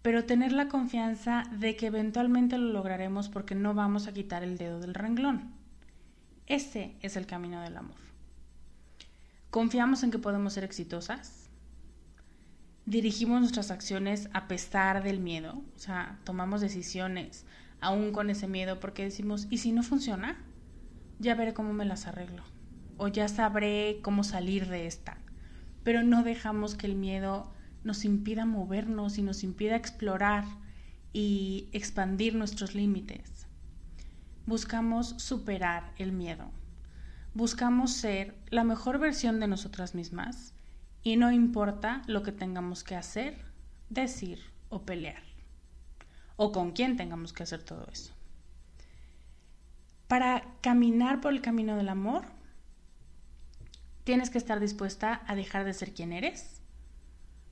pero 0.01 0.25
tener 0.25 0.51
la 0.51 0.67
confianza 0.67 1.43
de 1.51 1.75
que 1.75 1.87
eventualmente 1.87 2.57
lo 2.57 2.71
lograremos 2.71 3.29
porque 3.29 3.55
no 3.55 3.73
vamos 3.73 4.07
a 4.07 4.13
quitar 4.13 4.43
el 4.43 4.57
dedo 4.57 4.79
del 4.79 4.93
renglón. 4.93 5.53
Ese 6.47 6.95
es 7.01 7.15
el 7.15 7.27
camino 7.27 7.61
del 7.61 7.77
amor. 7.77 7.97
Confiamos 9.51 10.03
en 10.03 10.11
que 10.11 10.17
podemos 10.17 10.53
ser 10.53 10.63
exitosas. 10.63 11.49
Dirigimos 12.85 13.41
nuestras 13.41 13.69
acciones 13.69 14.27
a 14.33 14.47
pesar 14.47 15.03
del 15.03 15.19
miedo, 15.19 15.61
o 15.75 15.79
sea, 15.79 16.19
tomamos 16.23 16.61
decisiones 16.61 17.45
aún 17.79 18.11
con 18.11 18.29
ese 18.29 18.47
miedo 18.47 18.79
porque 18.79 19.03
decimos, 19.03 19.47
¿y 19.49 19.59
si 19.59 19.71
no 19.71 19.83
funciona? 19.83 20.37
Ya 21.19 21.35
veré 21.35 21.53
cómo 21.53 21.73
me 21.73 21.85
las 21.85 22.07
arreglo 22.07 22.43
o 23.01 23.07
ya 23.07 23.27
sabré 23.27 23.97
cómo 24.03 24.23
salir 24.23 24.67
de 24.67 24.85
esta. 24.85 25.17
Pero 25.83 26.03
no 26.03 26.21
dejamos 26.21 26.75
que 26.75 26.85
el 26.85 26.95
miedo 26.95 27.51
nos 27.83 28.05
impida 28.05 28.45
movernos 28.45 29.17
y 29.17 29.23
nos 29.23 29.43
impida 29.43 29.75
explorar 29.75 30.45
y 31.11 31.67
expandir 31.71 32.35
nuestros 32.35 32.75
límites. 32.75 33.47
Buscamos 34.45 35.15
superar 35.17 35.93
el 35.97 36.11
miedo. 36.11 36.51
Buscamos 37.33 37.91
ser 37.91 38.35
la 38.51 38.63
mejor 38.63 38.99
versión 38.99 39.39
de 39.39 39.47
nosotras 39.47 39.95
mismas 39.95 40.53
y 41.01 41.17
no 41.17 41.31
importa 41.31 42.03
lo 42.05 42.21
que 42.21 42.31
tengamos 42.31 42.83
que 42.83 42.95
hacer, 42.95 43.35
decir 43.89 44.37
o 44.69 44.83
pelear. 44.83 45.23
O 46.35 46.51
con 46.51 46.71
quién 46.71 46.97
tengamos 46.97 47.33
que 47.33 47.41
hacer 47.41 47.63
todo 47.63 47.87
eso. 47.91 48.13
Para 50.07 50.43
caminar 50.61 51.19
por 51.19 51.33
el 51.33 51.41
camino 51.41 51.75
del 51.75 51.89
amor, 51.89 52.25
tienes 54.03 54.29
que 54.29 54.37
estar 54.37 54.59
dispuesta 54.59 55.21
a 55.27 55.35
dejar 55.35 55.65
de 55.65 55.73
ser 55.73 55.93
quien 55.93 56.13
eres 56.13 56.61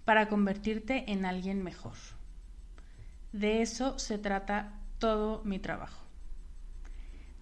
para 0.06 0.28
convertirte 0.28 1.12
en 1.12 1.26
alguien 1.26 1.64
mejor. 1.64 1.94
De 3.32 3.62
eso 3.62 4.00
se 4.00 4.18
trata 4.18 4.74
todo 4.98 5.44
mi 5.44 5.60
trabajo. 5.60 6.04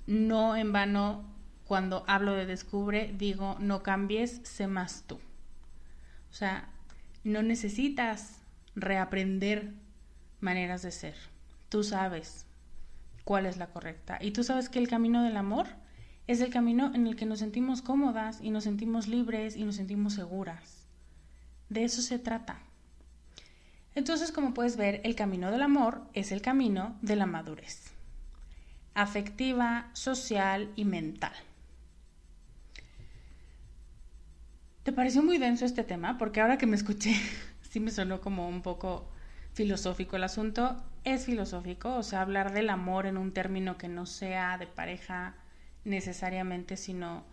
No 0.05 0.55
en 0.55 0.72
vano, 0.72 1.26
cuando 1.66 2.03
hablo 2.08 2.34
de 2.34 2.45
descubre, 2.45 3.14
digo, 3.18 3.58
no 3.60 3.84
cambies, 3.84 4.41
sé 4.43 4.68
más 4.68 5.03
tú. 5.08 5.16
O 6.30 6.34
sea, 6.34 6.70
no 7.24 7.41
necesitas 7.41 8.41
reaprender 8.76 9.74
maneras 10.39 10.82
de 10.82 10.91
ser. 10.91 11.16
Tú 11.70 11.84
sabes 11.84 12.45
cuál 13.24 13.45
es 13.45 13.58
la 13.58 13.68
correcta. 13.68 14.18
Y 14.22 14.32
tú 14.32 14.43
sabes 14.43 14.70
que 14.70 14.80
el 14.80 14.88
camino 14.88 15.24
del 15.24 15.38
amor 15.38 15.68
es 16.28 16.41
el 16.41 16.49
camino 16.49 16.93
en 16.93 17.07
el 17.07 17.15
que 17.15 17.25
nos 17.25 17.39
sentimos 17.39 17.82
cómodas 17.82 18.39
y 18.41 18.49
nos 18.49 18.65
sentimos 18.65 19.07
libres 19.07 19.55
y 19.55 19.63
nos 19.63 19.78
sentimos 19.78 20.13
seguras. 20.13 20.86
De 21.69 21.86
eso 21.86 22.01
se 22.01 22.19
trata. 22.19 22.59
Entonces, 23.95 24.32
como 24.32 24.53
puedes 24.53 24.75
ver, 24.78 25.01
el 25.05 25.15
camino 25.15 25.51
del 25.51 25.61
amor 25.61 26.03
es 26.13 26.32
el 26.32 26.41
camino 26.41 26.97
de 27.01 27.15
la 27.15 27.25
madurez. 27.25 27.93
Afectiva, 28.93 29.89
social 29.93 30.71
y 30.75 30.86
mental. 30.86 31.34
¿Te 34.84 34.91
pareció 34.91 35.23
muy 35.23 35.38
denso 35.38 35.65
este 35.65 35.84
tema? 35.84 36.17
Porque 36.17 36.41
ahora 36.41 36.57
que 36.57 36.65
me 36.65 36.75
escuché, 36.75 37.15
sí 37.69 37.80
me 37.80 37.91
sonó 37.91 38.21
como 38.21 38.47
un 38.47 38.61
poco 38.61 39.09
filosófico 39.53 40.17
el 40.17 40.23
asunto. 40.23 40.78
Es 41.03 41.25
filosófico, 41.25 41.95
o 41.95 42.03
sea, 42.03 42.21
hablar 42.21 42.53
del 42.53 42.69
amor 42.69 43.05
en 43.05 43.17
un 43.17 43.32
término 43.34 43.78
que 43.78 43.88
no 43.88 44.05
sea 44.05 44.57
de 44.57 44.67
pareja 44.67 45.36
necesariamente, 45.88 46.77
sino 46.77 47.23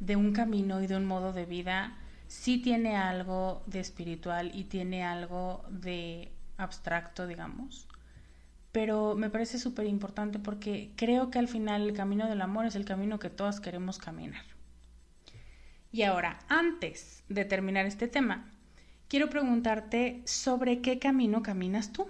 de 0.00 0.16
un 0.16 0.32
camino 0.32 0.80
y 0.80 0.86
de 0.86 0.96
un 0.96 1.04
modo 1.04 1.32
de 1.32 1.44
vida, 1.44 1.98
sí 2.28 2.58
tiene 2.58 2.96
algo 2.96 3.62
de 3.66 3.80
espiritual 3.80 4.52
y 4.54 4.64
tiene 4.64 5.04
algo 5.04 5.64
de 5.68 6.32
abstracto, 6.56 7.26
digamos. 7.26 7.88
Pero 8.72 9.14
me 9.16 9.30
parece 9.30 9.58
súper 9.58 9.86
importante 9.86 10.38
porque 10.38 10.92
creo 10.96 11.30
que 11.30 11.38
al 11.38 11.48
final 11.48 11.82
el 11.82 11.94
camino 11.94 12.28
del 12.28 12.42
amor 12.42 12.66
es 12.66 12.76
el 12.76 12.84
camino 12.84 13.18
que 13.18 13.30
todas 13.30 13.60
queremos 13.60 13.98
caminar. 13.98 14.44
Y 15.90 16.02
ahora, 16.02 16.38
antes 16.48 17.24
de 17.28 17.44
terminar 17.44 17.86
este 17.86 18.08
tema, 18.08 18.50
quiero 19.08 19.30
preguntarte 19.30 20.22
sobre 20.26 20.80
qué 20.80 20.98
camino 20.98 21.42
caminas 21.42 21.92
tú. 21.92 22.08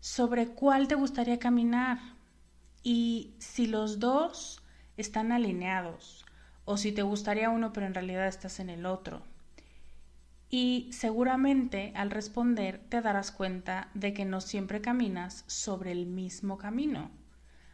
Sobre 0.00 0.48
cuál 0.48 0.86
te 0.86 0.94
gustaría 0.94 1.38
caminar 1.38 1.98
y 2.88 3.34
si 3.40 3.66
los 3.66 3.98
dos 3.98 4.62
están 4.96 5.32
alineados 5.32 6.24
o 6.64 6.76
si 6.76 6.92
te 6.92 7.02
gustaría 7.02 7.50
uno 7.50 7.72
pero 7.72 7.84
en 7.84 7.94
realidad 7.94 8.28
estás 8.28 8.60
en 8.60 8.70
el 8.70 8.86
otro. 8.86 9.24
Y 10.50 10.88
seguramente 10.92 11.90
al 11.96 12.12
responder 12.12 12.78
te 12.88 13.00
darás 13.00 13.32
cuenta 13.32 13.88
de 13.94 14.12
que 14.12 14.24
no 14.24 14.40
siempre 14.40 14.82
caminas 14.82 15.42
sobre 15.48 15.90
el 15.90 16.06
mismo 16.06 16.58
camino. 16.58 17.10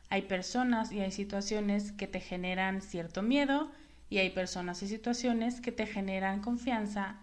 Hay 0.09 0.23
personas 0.23 0.91
y 0.93 1.01
hay 1.01 1.11
situaciones 1.11 1.93
que 1.93 2.07
te 2.07 2.21
generan 2.21 2.81
cierto 2.81 3.21
miedo 3.21 3.71
y 4.09 4.17
hay 4.17 4.31
personas 4.31 4.83
y 4.83 4.89
situaciones 4.89 5.61
que 5.61 5.73
te 5.73 5.87
generan 5.87 6.41
confianza 6.41 7.17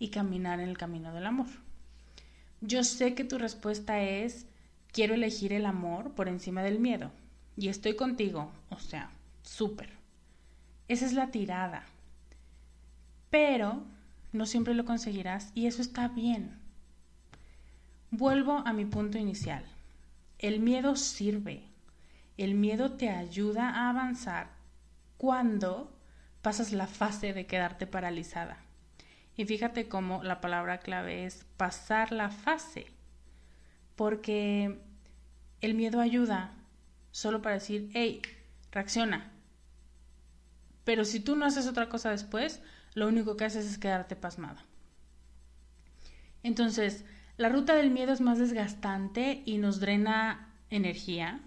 y 0.00 0.08
caminar 0.08 0.58
en 0.58 0.68
el 0.68 0.78
camino 0.78 1.14
del 1.14 1.26
amor. 1.26 1.46
Yo 2.60 2.82
sé 2.82 3.14
que 3.14 3.22
tu 3.22 3.38
respuesta 3.38 4.02
es 4.02 4.46
quiero 4.90 5.14
elegir 5.14 5.52
el 5.52 5.64
amor 5.64 6.10
por 6.16 6.26
encima 6.26 6.64
del 6.64 6.80
miedo 6.80 7.12
y 7.56 7.68
estoy 7.68 7.96
contigo, 7.96 8.52
o 8.70 8.78
sea, 8.78 9.10
súper. 9.42 9.90
Esa 10.88 11.06
es 11.06 11.14
la 11.14 11.30
tirada. 11.30 11.84
Pero 13.30 13.82
no 14.32 14.46
siempre 14.46 14.74
lo 14.74 14.84
conseguirás 14.84 15.50
y 15.54 15.66
eso 15.66 15.82
está 15.82 16.08
bien. 16.08 16.58
Vuelvo 18.10 18.62
a 18.66 18.72
mi 18.72 18.84
punto 18.84 19.18
inicial. 19.18 19.64
El 20.38 20.60
miedo 20.60 20.96
sirve. 20.96 21.62
El 22.36 22.54
miedo 22.54 22.92
te 22.92 23.08
ayuda 23.08 23.70
a 23.70 23.90
avanzar 23.90 24.50
cuando 25.16 25.92
pasas 26.42 26.72
la 26.72 26.86
fase 26.86 27.32
de 27.32 27.46
quedarte 27.46 27.86
paralizada. 27.86 28.58
Y 29.36 29.44
fíjate 29.46 29.88
cómo 29.88 30.22
la 30.22 30.40
palabra 30.40 30.78
clave 30.78 31.24
es 31.24 31.44
pasar 31.56 32.12
la 32.12 32.30
fase, 32.30 32.86
porque 33.96 34.78
el 35.60 35.74
miedo 35.74 36.00
ayuda 36.00 36.52
solo 37.16 37.42
para 37.42 37.54
decir, 37.54 37.90
hey, 37.94 38.22
reacciona. 38.70 39.32
Pero 40.84 41.04
si 41.04 41.20
tú 41.20 41.36
no 41.36 41.46
haces 41.46 41.66
otra 41.66 41.88
cosa 41.88 42.10
después, 42.10 42.60
lo 42.94 43.08
único 43.08 43.36
que 43.36 43.44
haces 43.44 43.66
es 43.66 43.78
quedarte 43.78 44.16
pasmada. 44.16 44.64
Entonces, 46.42 47.04
la 47.36 47.48
ruta 47.48 47.74
del 47.74 47.90
miedo 47.90 48.12
es 48.12 48.20
más 48.20 48.38
desgastante 48.38 49.42
y 49.44 49.58
nos 49.58 49.80
drena 49.80 50.54
energía, 50.70 51.40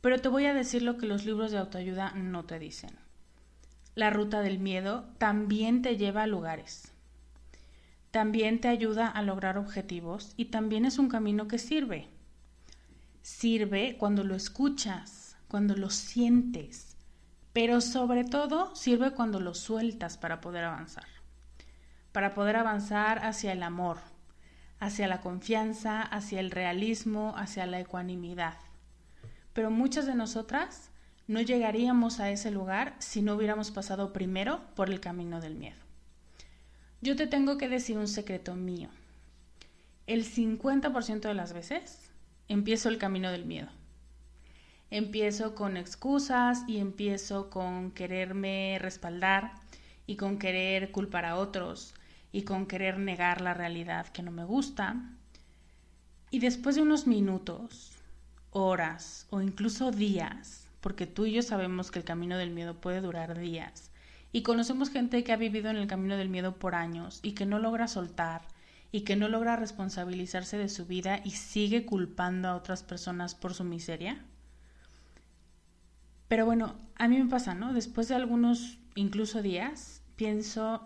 pero 0.00 0.20
te 0.20 0.28
voy 0.28 0.46
a 0.46 0.54
decir 0.54 0.82
lo 0.82 0.96
que 0.96 1.06
los 1.06 1.24
libros 1.24 1.52
de 1.52 1.58
autoayuda 1.58 2.12
no 2.12 2.44
te 2.44 2.58
dicen 2.58 3.04
la 3.94 4.10
ruta 4.10 4.40
del 4.40 4.58
miedo 4.58 5.06
también 5.18 5.82
te 5.82 5.96
lleva 5.96 6.24
a 6.24 6.26
lugares. 6.26 6.92
También 8.10 8.60
te 8.60 8.68
ayuda 8.68 9.08
a 9.08 9.22
lograr 9.22 9.58
objetivos 9.58 10.34
y 10.36 10.46
también 10.46 10.84
es 10.84 10.98
un 10.98 11.08
camino 11.08 11.48
que 11.48 11.58
sirve. 11.58 12.08
Sirve 13.24 13.96
cuando 13.96 14.22
lo 14.22 14.34
escuchas, 14.34 15.38
cuando 15.48 15.74
lo 15.74 15.88
sientes, 15.88 16.98
pero 17.54 17.80
sobre 17.80 18.22
todo 18.22 18.76
sirve 18.76 19.12
cuando 19.12 19.40
lo 19.40 19.54
sueltas 19.54 20.18
para 20.18 20.42
poder 20.42 20.64
avanzar. 20.64 21.06
Para 22.12 22.34
poder 22.34 22.56
avanzar 22.56 23.24
hacia 23.24 23.52
el 23.52 23.62
amor, 23.62 23.96
hacia 24.78 25.08
la 25.08 25.22
confianza, 25.22 26.02
hacia 26.02 26.38
el 26.38 26.50
realismo, 26.50 27.32
hacia 27.38 27.64
la 27.64 27.80
ecuanimidad. 27.80 28.58
Pero 29.54 29.70
muchas 29.70 30.04
de 30.04 30.16
nosotras 30.16 30.90
no 31.26 31.40
llegaríamos 31.40 32.20
a 32.20 32.28
ese 32.28 32.50
lugar 32.50 32.94
si 32.98 33.22
no 33.22 33.36
hubiéramos 33.36 33.70
pasado 33.70 34.12
primero 34.12 34.60
por 34.74 34.90
el 34.90 35.00
camino 35.00 35.40
del 35.40 35.54
miedo. 35.54 35.80
Yo 37.00 37.16
te 37.16 37.26
tengo 37.26 37.56
que 37.56 37.70
decir 37.70 37.96
un 37.96 38.06
secreto 38.06 38.54
mío. 38.54 38.90
El 40.06 40.26
50% 40.26 41.20
de 41.20 41.34
las 41.34 41.54
veces 41.54 42.10
empiezo 42.48 42.88
el 42.88 42.98
camino 42.98 43.30
del 43.30 43.44
miedo. 43.44 43.68
Empiezo 44.90 45.54
con 45.54 45.76
excusas 45.76 46.62
y 46.68 46.78
empiezo 46.78 47.50
con 47.50 47.90
quererme 47.90 48.78
respaldar 48.80 49.52
y 50.06 50.16
con 50.16 50.38
querer 50.38 50.92
culpar 50.92 51.24
a 51.24 51.36
otros 51.36 51.94
y 52.32 52.42
con 52.42 52.66
querer 52.66 52.98
negar 52.98 53.40
la 53.40 53.54
realidad 53.54 54.08
que 54.08 54.22
no 54.22 54.30
me 54.30 54.44
gusta. 54.44 55.02
Y 56.30 56.38
después 56.38 56.76
de 56.76 56.82
unos 56.82 57.06
minutos, 57.06 57.92
horas 58.50 59.26
o 59.30 59.40
incluso 59.40 59.90
días, 59.90 60.68
porque 60.80 61.06
tú 61.06 61.26
y 61.26 61.32
yo 61.32 61.42
sabemos 61.42 61.90
que 61.90 61.98
el 61.98 62.04
camino 62.04 62.36
del 62.36 62.50
miedo 62.50 62.80
puede 62.80 63.00
durar 63.00 63.38
días. 63.38 63.90
Y 64.32 64.42
conocemos 64.42 64.90
gente 64.90 65.22
que 65.24 65.32
ha 65.32 65.36
vivido 65.36 65.70
en 65.70 65.76
el 65.76 65.86
camino 65.86 66.16
del 66.16 66.28
miedo 66.28 66.56
por 66.56 66.74
años 66.74 67.20
y 67.22 67.32
que 67.32 67.46
no 67.46 67.58
logra 67.58 67.88
soltar 67.88 68.42
y 68.94 69.00
que 69.00 69.16
no 69.16 69.26
logra 69.26 69.56
responsabilizarse 69.56 70.56
de 70.56 70.68
su 70.68 70.86
vida 70.86 71.20
y 71.24 71.32
sigue 71.32 71.84
culpando 71.84 72.46
a 72.46 72.54
otras 72.54 72.84
personas 72.84 73.34
por 73.34 73.52
su 73.52 73.64
miseria. 73.64 74.24
Pero 76.28 76.46
bueno, 76.46 76.76
a 76.94 77.08
mí 77.08 77.18
me 77.18 77.28
pasa, 77.28 77.56
¿no? 77.56 77.72
Después 77.72 78.06
de 78.06 78.14
algunos, 78.14 78.78
incluso 78.94 79.42
días, 79.42 80.00
pienso, 80.14 80.84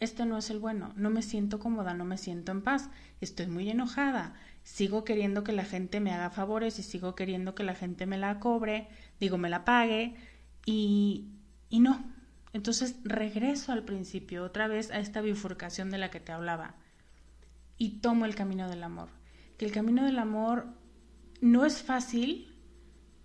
esto 0.00 0.24
no 0.26 0.38
es 0.38 0.50
el 0.50 0.58
bueno, 0.58 0.92
no 0.96 1.08
me 1.10 1.22
siento 1.22 1.60
cómoda, 1.60 1.94
no 1.94 2.04
me 2.04 2.18
siento 2.18 2.50
en 2.50 2.62
paz, 2.62 2.90
estoy 3.20 3.46
muy 3.46 3.70
enojada, 3.70 4.34
sigo 4.64 5.04
queriendo 5.04 5.44
que 5.44 5.52
la 5.52 5.64
gente 5.64 6.00
me 6.00 6.10
haga 6.10 6.30
favores 6.30 6.80
y 6.80 6.82
sigo 6.82 7.14
queriendo 7.14 7.54
que 7.54 7.62
la 7.62 7.76
gente 7.76 8.06
me 8.06 8.18
la 8.18 8.40
cobre, 8.40 8.88
digo, 9.20 9.38
me 9.38 9.50
la 9.50 9.64
pague 9.64 10.16
y, 10.66 11.28
y 11.68 11.78
no. 11.78 12.02
Entonces 12.52 12.96
regreso 13.04 13.72
al 13.72 13.84
principio, 13.84 14.44
otra 14.44 14.68
vez 14.68 14.90
a 14.90 14.98
esta 14.98 15.20
bifurcación 15.20 15.90
de 15.90 15.98
la 15.98 16.10
que 16.10 16.20
te 16.20 16.32
hablaba 16.32 16.74
y 17.78 18.00
tomo 18.00 18.26
el 18.26 18.34
camino 18.34 18.68
del 18.68 18.82
amor. 18.82 19.08
Que 19.58 19.64
el 19.64 19.72
camino 19.72 20.04
del 20.04 20.18
amor 20.18 20.66
no 21.40 21.64
es 21.64 21.82
fácil, 21.82 22.54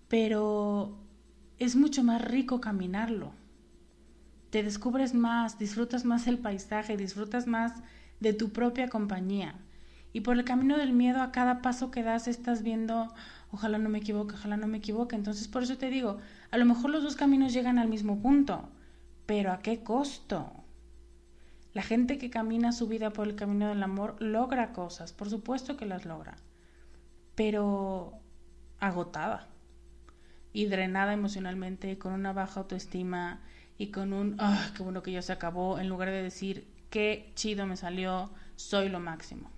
pero 0.07 0.97
es 1.59 1.75
mucho 1.75 2.03
más 2.03 2.21
rico 2.21 2.61
caminarlo. 2.61 3.33
Te 4.49 4.63
descubres 4.63 5.13
más, 5.13 5.59
disfrutas 5.59 6.05
más 6.05 6.27
el 6.27 6.39
paisaje, 6.39 6.95
disfrutas 6.95 7.47
más 7.47 7.73
de 8.19 8.33
tu 8.33 8.51
propia 8.51 8.89
compañía 8.89 9.55
Y 10.13 10.21
por 10.21 10.37
el 10.37 10.45
camino 10.45 10.77
del 10.77 10.93
miedo 10.93 11.21
a 11.21 11.31
cada 11.31 11.61
paso 11.61 11.91
que 11.91 12.01
das 12.01 12.27
estás 12.27 12.63
viendo, 12.63 13.13
ojalá 13.51 13.77
no 13.77 13.89
me 13.89 13.99
equivoque, 13.99 14.35
ojalá 14.35 14.57
no 14.57 14.67
me 14.67 14.79
equivoque. 14.79 15.15
Entonces 15.15 15.47
por 15.47 15.63
eso 15.63 15.77
te 15.77 15.89
digo, 15.89 16.17
a 16.49 16.57
lo 16.57 16.65
mejor 16.65 16.89
los 16.89 17.03
dos 17.03 17.15
caminos 17.15 17.53
llegan 17.53 17.77
al 17.77 17.89
mismo 17.89 18.21
punto, 18.21 18.69
pero 19.27 19.51
¿a 19.51 19.59
qué 19.59 19.83
costo? 19.83 20.51
La 21.73 21.83
gente 21.83 22.17
que 22.17 22.31
camina 22.31 22.71
su 22.71 22.87
vida 22.87 23.11
por 23.11 23.27
el 23.27 23.35
camino 23.35 23.67
del 23.67 23.83
amor 23.83 24.15
logra 24.19 24.73
cosas, 24.73 25.13
por 25.13 25.29
supuesto 25.29 25.77
que 25.77 25.85
las 25.85 26.05
logra, 26.05 26.37
pero 27.35 28.13
agotada 28.79 29.47
y 30.53 30.65
drenada 30.65 31.13
emocionalmente, 31.13 31.99
con 31.99 32.13
una 32.13 32.33
baja 32.33 32.61
autoestima 32.61 33.41
y 33.77 33.91
con 33.91 34.13
un, 34.13 34.37
ah, 34.39 34.71
qué 34.75 34.81
bueno 34.81 35.03
que 35.03 35.11
ya 35.11 35.21
se 35.21 35.33
acabó, 35.33 35.77
en 35.77 35.87
lugar 35.87 36.09
de 36.09 36.23
decir, 36.23 36.67
qué 36.89 37.31
chido 37.35 37.67
me 37.67 37.77
salió, 37.77 38.31
soy 38.55 38.89
lo 38.89 38.99
máximo. 38.99 39.51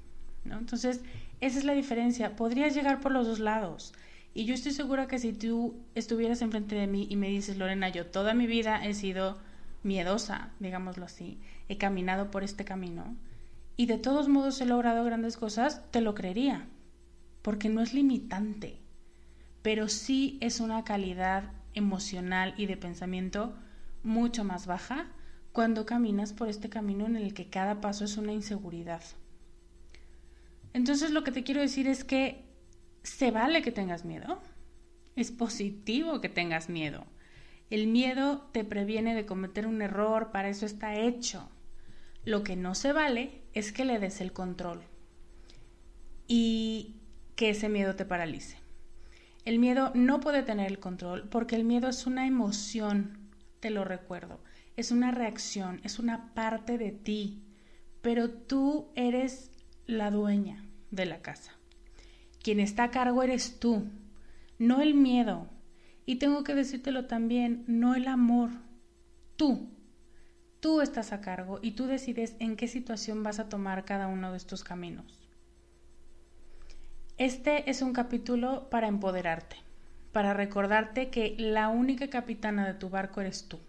¿no? 0.44 0.58
Entonces, 0.58 1.02
esa 1.40 1.60
es 1.60 1.64
la 1.64 1.74
diferencia. 1.74 2.36
Podrías 2.36 2.76
llegar 2.76 3.00
por 3.00 3.12
los 3.12 3.28
dos 3.28 3.40
lados. 3.40 3.94
Y 4.34 4.46
yo 4.46 4.54
estoy 4.54 4.74
segura 4.74 5.08
que 5.08 5.20
si 5.20 5.32
tú 5.32 5.76
estuvieras 5.96 6.42
enfrente 6.42 6.76
de 6.76 6.88
mí 6.88 7.08
y 7.10 7.16
me 7.16 7.30
dices, 7.30 7.58
Lorena, 7.58 7.90
yo 7.90 8.08
toda 8.08 8.34
mi 8.34 8.48
vida 8.48 8.86
he 8.86 8.94
sido 8.94 9.38
miedosa, 9.84 10.52
digámoslo 10.60 11.06
así, 11.06 11.40
he 11.68 11.78
caminado 11.78 12.32
por 12.32 12.44
este 12.44 12.66
camino 12.66 13.16
y 13.78 13.86
de 13.86 13.98
todos 13.98 14.28
modos 14.28 14.60
he 14.60 14.66
logrado 14.66 15.04
grandes 15.04 15.38
cosas, 15.38 15.90
te 15.92 16.02
lo 16.02 16.14
creería, 16.14 16.68
porque 17.42 17.70
no 17.70 17.82
es 17.82 17.94
limitante, 17.94 18.78
pero 19.62 19.88
sí 19.88 20.38
es 20.42 20.60
una 20.60 20.84
calidad 20.84 21.54
emocional 21.74 22.54
y 22.58 22.66
de 22.66 22.78
pensamiento 22.78 23.56
mucho 24.04 24.44
más 24.44 24.66
baja 24.66 25.08
cuando 25.52 25.86
caminas 25.86 26.34
por 26.34 26.50
este 26.50 26.70
camino 26.70 27.06
en 27.06 27.16
el 27.16 27.34
que 27.34 27.50
cada 27.50 27.82
paso 27.82 28.06
es 28.06 28.18
una 28.18 28.34
inseguridad. 28.34 29.02
Entonces 30.74 31.12
lo 31.12 31.24
que 31.24 31.32
te 31.32 31.44
quiero 31.44 31.62
decir 31.62 31.88
es 31.88 32.04
que 32.04 32.46
se 33.04 33.32
vale 33.32 33.62
que 33.62 33.72
tengas 33.72 34.06
miedo. 34.06 34.42
Es 35.16 35.32
positivo 35.32 36.22
que 36.22 36.30
tengas 36.30 36.70
miedo. 36.70 37.06
El 37.70 37.88
miedo 37.88 38.50
te 38.52 38.64
previene 38.64 39.14
de 39.14 39.26
cometer 39.26 39.68
un 39.68 39.82
error, 39.82 40.32
para 40.32 40.50
eso 40.50 40.66
está 40.66 40.96
hecho. 40.96 41.50
Lo 42.26 42.44
que 42.44 42.56
no 42.56 42.76
se 42.76 42.94
vale 42.94 43.42
es 43.54 43.72
que 43.72 43.86
le 43.86 44.00
des 44.00 44.22
el 44.22 44.34
control 44.34 44.82
y 46.28 46.96
que 47.36 47.52
ese 47.52 47.70
miedo 47.70 47.96
te 47.96 48.06
paralice. 48.06 48.58
El 49.46 49.60
miedo 49.60 49.92
no 49.96 50.20
puede 50.20 50.44
tener 50.44 50.68
el 50.68 50.80
control 50.80 51.28
porque 51.30 51.56
el 51.56 51.64
miedo 51.64 51.90
es 51.90 52.06
una 52.06 52.28
emoción, 52.28 53.18
te 53.60 53.70
lo 53.70 53.84
recuerdo, 53.84 54.40
es 54.76 54.92
una 54.92 55.12
reacción, 55.12 55.80
es 55.84 56.00
una 56.00 56.34
parte 56.34 56.78
de 56.78 56.92
ti, 56.92 57.42
pero 58.02 58.30
tú 58.30 58.90
eres 58.96 59.52
la 59.86 60.12
dueña 60.12 60.66
de 60.92 61.06
la 61.06 61.22
casa. 61.22 61.54
Quien 62.42 62.60
está 62.60 62.86
a 62.86 62.92
cargo 62.92 63.24
eres 63.24 63.60
tú, 63.60 63.86
no 64.58 64.82
el 64.82 64.94
miedo. 64.94 65.48
Y 66.10 66.16
tengo 66.16 66.44
que 66.44 66.56
decírtelo 66.56 67.06
también, 67.06 67.64
no 67.68 67.94
el 67.94 68.08
amor, 68.08 68.50
tú. 69.36 69.70
Tú 70.60 70.82
estás 70.82 71.14
a 71.14 71.22
cargo 71.22 71.60
y 71.62 71.74
tú 71.74 71.86
decides 71.86 72.36
en 72.40 72.56
qué 72.56 72.68
situación 72.68 73.22
vas 73.22 73.38
a 73.38 73.48
tomar 73.48 73.86
cada 73.86 74.08
uno 74.08 74.32
de 74.32 74.38
estos 74.38 74.64
caminos. 74.64 75.06
Este 77.20 77.70
es 77.70 77.84
un 77.84 77.94
capítulo 77.94 78.72
para 78.72 78.88
empoderarte, 78.88 79.58
para 80.12 80.34
recordarte 80.34 81.12
que 81.12 81.36
la 81.38 81.70
única 81.70 82.10
capitana 82.10 82.66
de 82.66 82.74
tu 82.74 82.90
barco 82.90 83.22
eres 83.22 83.48
tú. 83.48 83.60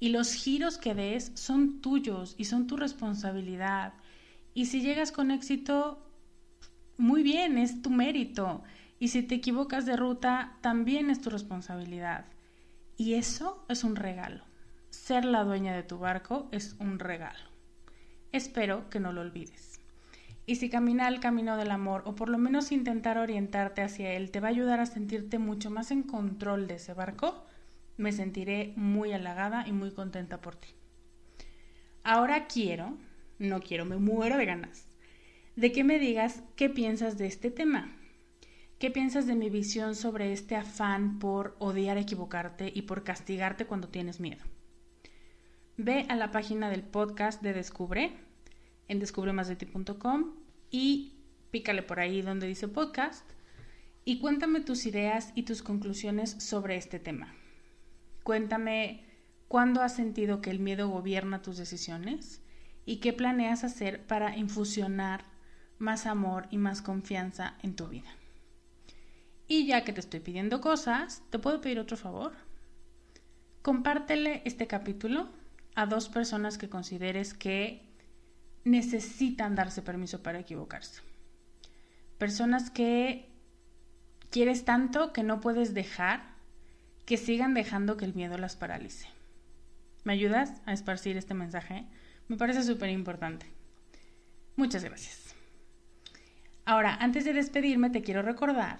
Y 0.00 0.08
los 0.08 0.32
giros 0.32 0.78
que 0.78 0.94
des 0.94 1.32
son 1.34 1.82
tuyos 1.82 2.34
y 2.38 2.46
son 2.46 2.66
tu 2.66 2.78
responsabilidad. 2.78 3.92
Y 4.54 4.64
si 4.64 4.80
llegas 4.80 5.12
con 5.12 5.30
éxito, 5.30 6.02
muy 6.96 7.22
bien, 7.22 7.58
es 7.58 7.82
tu 7.82 7.90
mérito. 7.90 8.62
Y 9.02 9.08
si 9.08 9.24
te 9.24 9.34
equivocas 9.34 9.84
de 9.84 9.96
ruta, 9.96 10.58
también 10.60 11.10
es 11.10 11.20
tu 11.20 11.28
responsabilidad. 11.28 12.26
Y 12.96 13.14
eso 13.14 13.66
es 13.68 13.82
un 13.82 13.96
regalo. 13.96 14.44
Ser 14.90 15.24
la 15.24 15.42
dueña 15.42 15.74
de 15.74 15.82
tu 15.82 15.98
barco 15.98 16.48
es 16.52 16.76
un 16.78 17.00
regalo. 17.00 17.50
Espero 18.30 18.88
que 18.90 19.00
no 19.00 19.12
lo 19.12 19.22
olvides. 19.22 19.80
Y 20.46 20.54
si 20.54 20.70
caminar 20.70 21.12
el 21.12 21.18
camino 21.18 21.56
del 21.56 21.72
amor, 21.72 22.04
o 22.06 22.14
por 22.14 22.28
lo 22.28 22.38
menos 22.38 22.70
intentar 22.70 23.18
orientarte 23.18 23.82
hacia 23.82 24.12
él, 24.12 24.30
te 24.30 24.38
va 24.38 24.46
a 24.46 24.50
ayudar 24.52 24.78
a 24.78 24.86
sentirte 24.86 25.40
mucho 25.40 25.68
más 25.68 25.90
en 25.90 26.04
control 26.04 26.68
de 26.68 26.74
ese 26.74 26.94
barco, 26.94 27.44
me 27.96 28.12
sentiré 28.12 28.72
muy 28.76 29.10
halagada 29.12 29.66
y 29.66 29.72
muy 29.72 29.90
contenta 29.90 30.40
por 30.40 30.54
ti. 30.54 30.68
Ahora 32.04 32.46
quiero, 32.46 32.96
no 33.40 33.58
quiero, 33.62 33.84
me 33.84 33.96
muero 33.96 34.36
de 34.36 34.46
ganas 34.46 34.86
de 35.56 35.72
que 35.72 35.82
me 35.82 35.98
digas 35.98 36.44
qué 36.54 36.70
piensas 36.70 37.18
de 37.18 37.26
este 37.26 37.50
tema. 37.50 37.96
¿Qué 38.82 38.90
piensas 38.90 39.28
de 39.28 39.36
mi 39.36 39.48
visión 39.48 39.94
sobre 39.94 40.32
este 40.32 40.56
afán 40.56 41.20
por 41.20 41.54
odiar 41.60 41.98
equivocarte 41.98 42.72
y 42.74 42.82
por 42.82 43.04
castigarte 43.04 43.64
cuando 43.64 43.86
tienes 43.86 44.18
miedo? 44.18 44.42
Ve 45.76 46.04
a 46.08 46.16
la 46.16 46.32
página 46.32 46.68
del 46.68 46.82
podcast 46.82 47.40
de 47.42 47.52
Descubre 47.52 48.12
en 48.88 48.98
descubremasdeti.com 48.98 50.32
y 50.72 51.12
pícale 51.52 51.84
por 51.84 52.00
ahí 52.00 52.22
donde 52.22 52.48
dice 52.48 52.66
podcast 52.66 53.24
y 54.04 54.18
cuéntame 54.18 54.62
tus 54.62 54.84
ideas 54.84 55.30
y 55.36 55.44
tus 55.44 55.62
conclusiones 55.62 56.32
sobre 56.42 56.74
este 56.74 56.98
tema. 56.98 57.36
Cuéntame 58.24 59.04
cuándo 59.46 59.80
has 59.82 59.94
sentido 59.94 60.42
que 60.42 60.50
el 60.50 60.58
miedo 60.58 60.88
gobierna 60.88 61.40
tus 61.40 61.56
decisiones 61.56 62.42
y 62.84 62.96
qué 62.96 63.12
planeas 63.12 63.62
hacer 63.62 64.04
para 64.08 64.36
infusionar 64.36 65.22
más 65.78 66.04
amor 66.04 66.48
y 66.50 66.58
más 66.58 66.82
confianza 66.82 67.56
en 67.62 67.76
tu 67.76 67.86
vida. 67.86 68.10
Y 69.52 69.66
ya 69.66 69.84
que 69.84 69.92
te 69.92 70.00
estoy 70.00 70.20
pidiendo 70.20 70.62
cosas, 70.62 71.22
¿te 71.28 71.38
puedo 71.38 71.60
pedir 71.60 71.78
otro 71.78 71.98
favor? 71.98 72.32
Compártele 73.60 74.40
este 74.46 74.66
capítulo 74.66 75.28
a 75.74 75.84
dos 75.84 76.08
personas 76.08 76.56
que 76.56 76.70
consideres 76.70 77.34
que 77.34 77.82
necesitan 78.64 79.54
darse 79.54 79.82
permiso 79.82 80.22
para 80.22 80.38
equivocarse. 80.38 81.02
Personas 82.16 82.70
que 82.70 83.28
quieres 84.30 84.64
tanto 84.64 85.12
que 85.12 85.22
no 85.22 85.42
puedes 85.42 85.74
dejar 85.74 86.22
que 87.04 87.18
sigan 87.18 87.52
dejando 87.52 87.98
que 87.98 88.06
el 88.06 88.14
miedo 88.14 88.38
las 88.38 88.56
paralice. 88.56 89.06
¿Me 90.02 90.14
ayudas 90.14 90.62
a 90.64 90.72
esparcir 90.72 91.18
este 91.18 91.34
mensaje? 91.34 91.84
Me 92.26 92.38
parece 92.38 92.62
súper 92.62 92.88
importante. 92.88 93.44
Muchas 94.56 94.82
gracias. 94.82 95.34
Ahora, 96.64 96.94
antes 96.94 97.26
de 97.26 97.34
despedirme, 97.34 97.90
te 97.90 98.00
quiero 98.00 98.22
recordar 98.22 98.78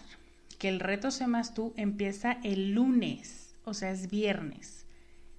que 0.62 0.68
el 0.68 0.78
reto 0.78 1.10
Sé 1.10 1.26
más 1.26 1.54
tú 1.54 1.74
empieza 1.76 2.38
el 2.44 2.70
lunes, 2.70 3.56
o 3.64 3.74
sea, 3.74 3.90
es 3.90 4.08
viernes. 4.08 4.86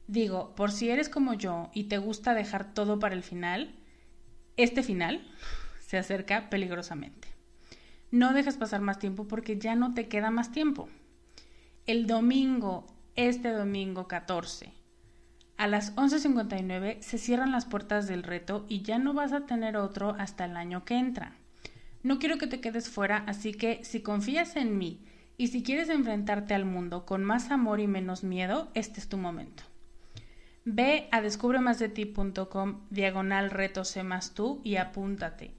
Digo, 0.05 0.53
por 0.53 0.69
si 0.69 0.89
eres 0.89 1.07
como 1.07 1.33
yo 1.33 1.69
y 1.73 1.85
te 1.85 1.97
gusta 1.97 2.33
dejar 2.33 2.73
todo 2.73 2.99
para 2.99 3.15
el 3.15 3.23
final, 3.23 3.73
este 4.57 4.83
final 4.83 5.25
se 5.79 5.97
acerca 5.97 6.49
peligrosamente. 6.49 7.29
No 8.11 8.33
dejes 8.33 8.57
pasar 8.57 8.81
más 8.81 8.99
tiempo 8.99 9.25
porque 9.25 9.57
ya 9.57 9.75
no 9.75 9.93
te 9.93 10.09
queda 10.09 10.29
más 10.29 10.51
tiempo. 10.51 10.89
El 11.85 12.05
domingo, 12.05 12.85
este 13.15 13.51
domingo 13.51 14.09
14, 14.09 14.73
a 15.55 15.67
las 15.67 15.95
11.59 15.95 16.99
se 16.99 17.17
cierran 17.17 17.53
las 17.53 17.63
puertas 17.63 18.09
del 18.09 18.23
reto 18.23 18.65
y 18.67 18.81
ya 18.81 18.99
no 18.99 19.13
vas 19.13 19.31
a 19.31 19.45
tener 19.45 19.77
otro 19.77 20.17
hasta 20.19 20.43
el 20.43 20.57
año 20.57 20.83
que 20.83 20.97
entra. 20.97 21.37
No 22.01 22.19
quiero 22.19 22.37
que 22.37 22.47
te 22.47 22.59
quedes 22.59 22.89
fuera, 22.89 23.23
así 23.25 23.53
que 23.53 23.85
si 23.85 24.01
confías 24.01 24.57
en 24.57 24.77
mí 24.77 24.99
y 25.37 25.47
si 25.47 25.63
quieres 25.63 25.89
enfrentarte 25.89 26.53
al 26.53 26.65
mundo 26.65 27.05
con 27.05 27.23
más 27.23 27.51
amor 27.51 27.79
y 27.79 27.87
menos 27.87 28.23
miedo, 28.23 28.69
este 28.73 28.99
es 28.99 29.09
tu 29.09 29.17
momento. 29.17 29.63
Ve 30.65 31.09
a 31.11 31.21
descubremasdeti.com 31.21 32.81
diagonal 32.89 33.51
reto 33.51 33.83
más 34.03 34.33
tú 34.33 34.61
y 34.63 34.77
apúntate. 34.77 35.51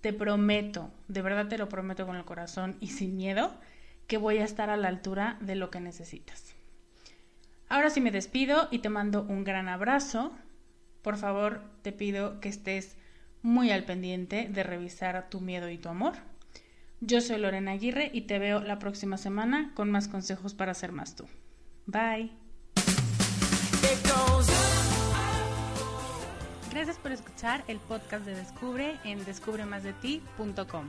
Te 0.00 0.12
prometo, 0.12 0.90
de 1.08 1.22
verdad 1.22 1.48
te 1.48 1.58
lo 1.58 1.68
prometo 1.68 2.06
con 2.06 2.16
el 2.16 2.24
corazón 2.24 2.76
y 2.80 2.88
sin 2.88 3.16
miedo, 3.16 3.54
que 4.06 4.18
voy 4.18 4.38
a 4.38 4.44
estar 4.44 4.70
a 4.70 4.76
la 4.76 4.88
altura 4.88 5.38
de 5.40 5.54
lo 5.54 5.70
que 5.70 5.80
necesitas. 5.80 6.54
Ahora 7.68 7.90
sí 7.90 8.00
me 8.00 8.10
despido 8.10 8.68
y 8.70 8.80
te 8.80 8.88
mando 8.88 9.22
un 9.22 9.44
gran 9.44 9.68
abrazo. 9.68 10.32
Por 11.02 11.16
favor, 11.16 11.62
te 11.82 11.92
pido 11.92 12.40
que 12.40 12.48
estés 12.48 12.96
muy 13.42 13.70
al 13.70 13.84
pendiente 13.84 14.48
de 14.50 14.62
revisar 14.62 15.30
tu 15.30 15.40
miedo 15.40 15.70
y 15.70 15.78
tu 15.78 15.88
amor. 15.88 16.14
Yo 17.00 17.20
soy 17.22 17.38
Lorena 17.38 17.72
Aguirre 17.72 18.10
y 18.12 18.22
te 18.22 18.38
veo 18.38 18.60
la 18.60 18.78
próxima 18.78 19.16
semana 19.16 19.72
con 19.74 19.90
más 19.90 20.08
consejos 20.08 20.54
para 20.54 20.74
ser 20.74 20.92
más 20.92 21.16
tú. 21.16 21.26
Bye. 21.86 22.30
Gracias 26.70 26.98
por 26.98 27.10
escuchar 27.10 27.64
el 27.68 27.78
podcast 27.78 28.24
de 28.24 28.34
Descubre 28.34 28.98
en 29.04 29.24
descubremasdeti.com. 29.24 30.88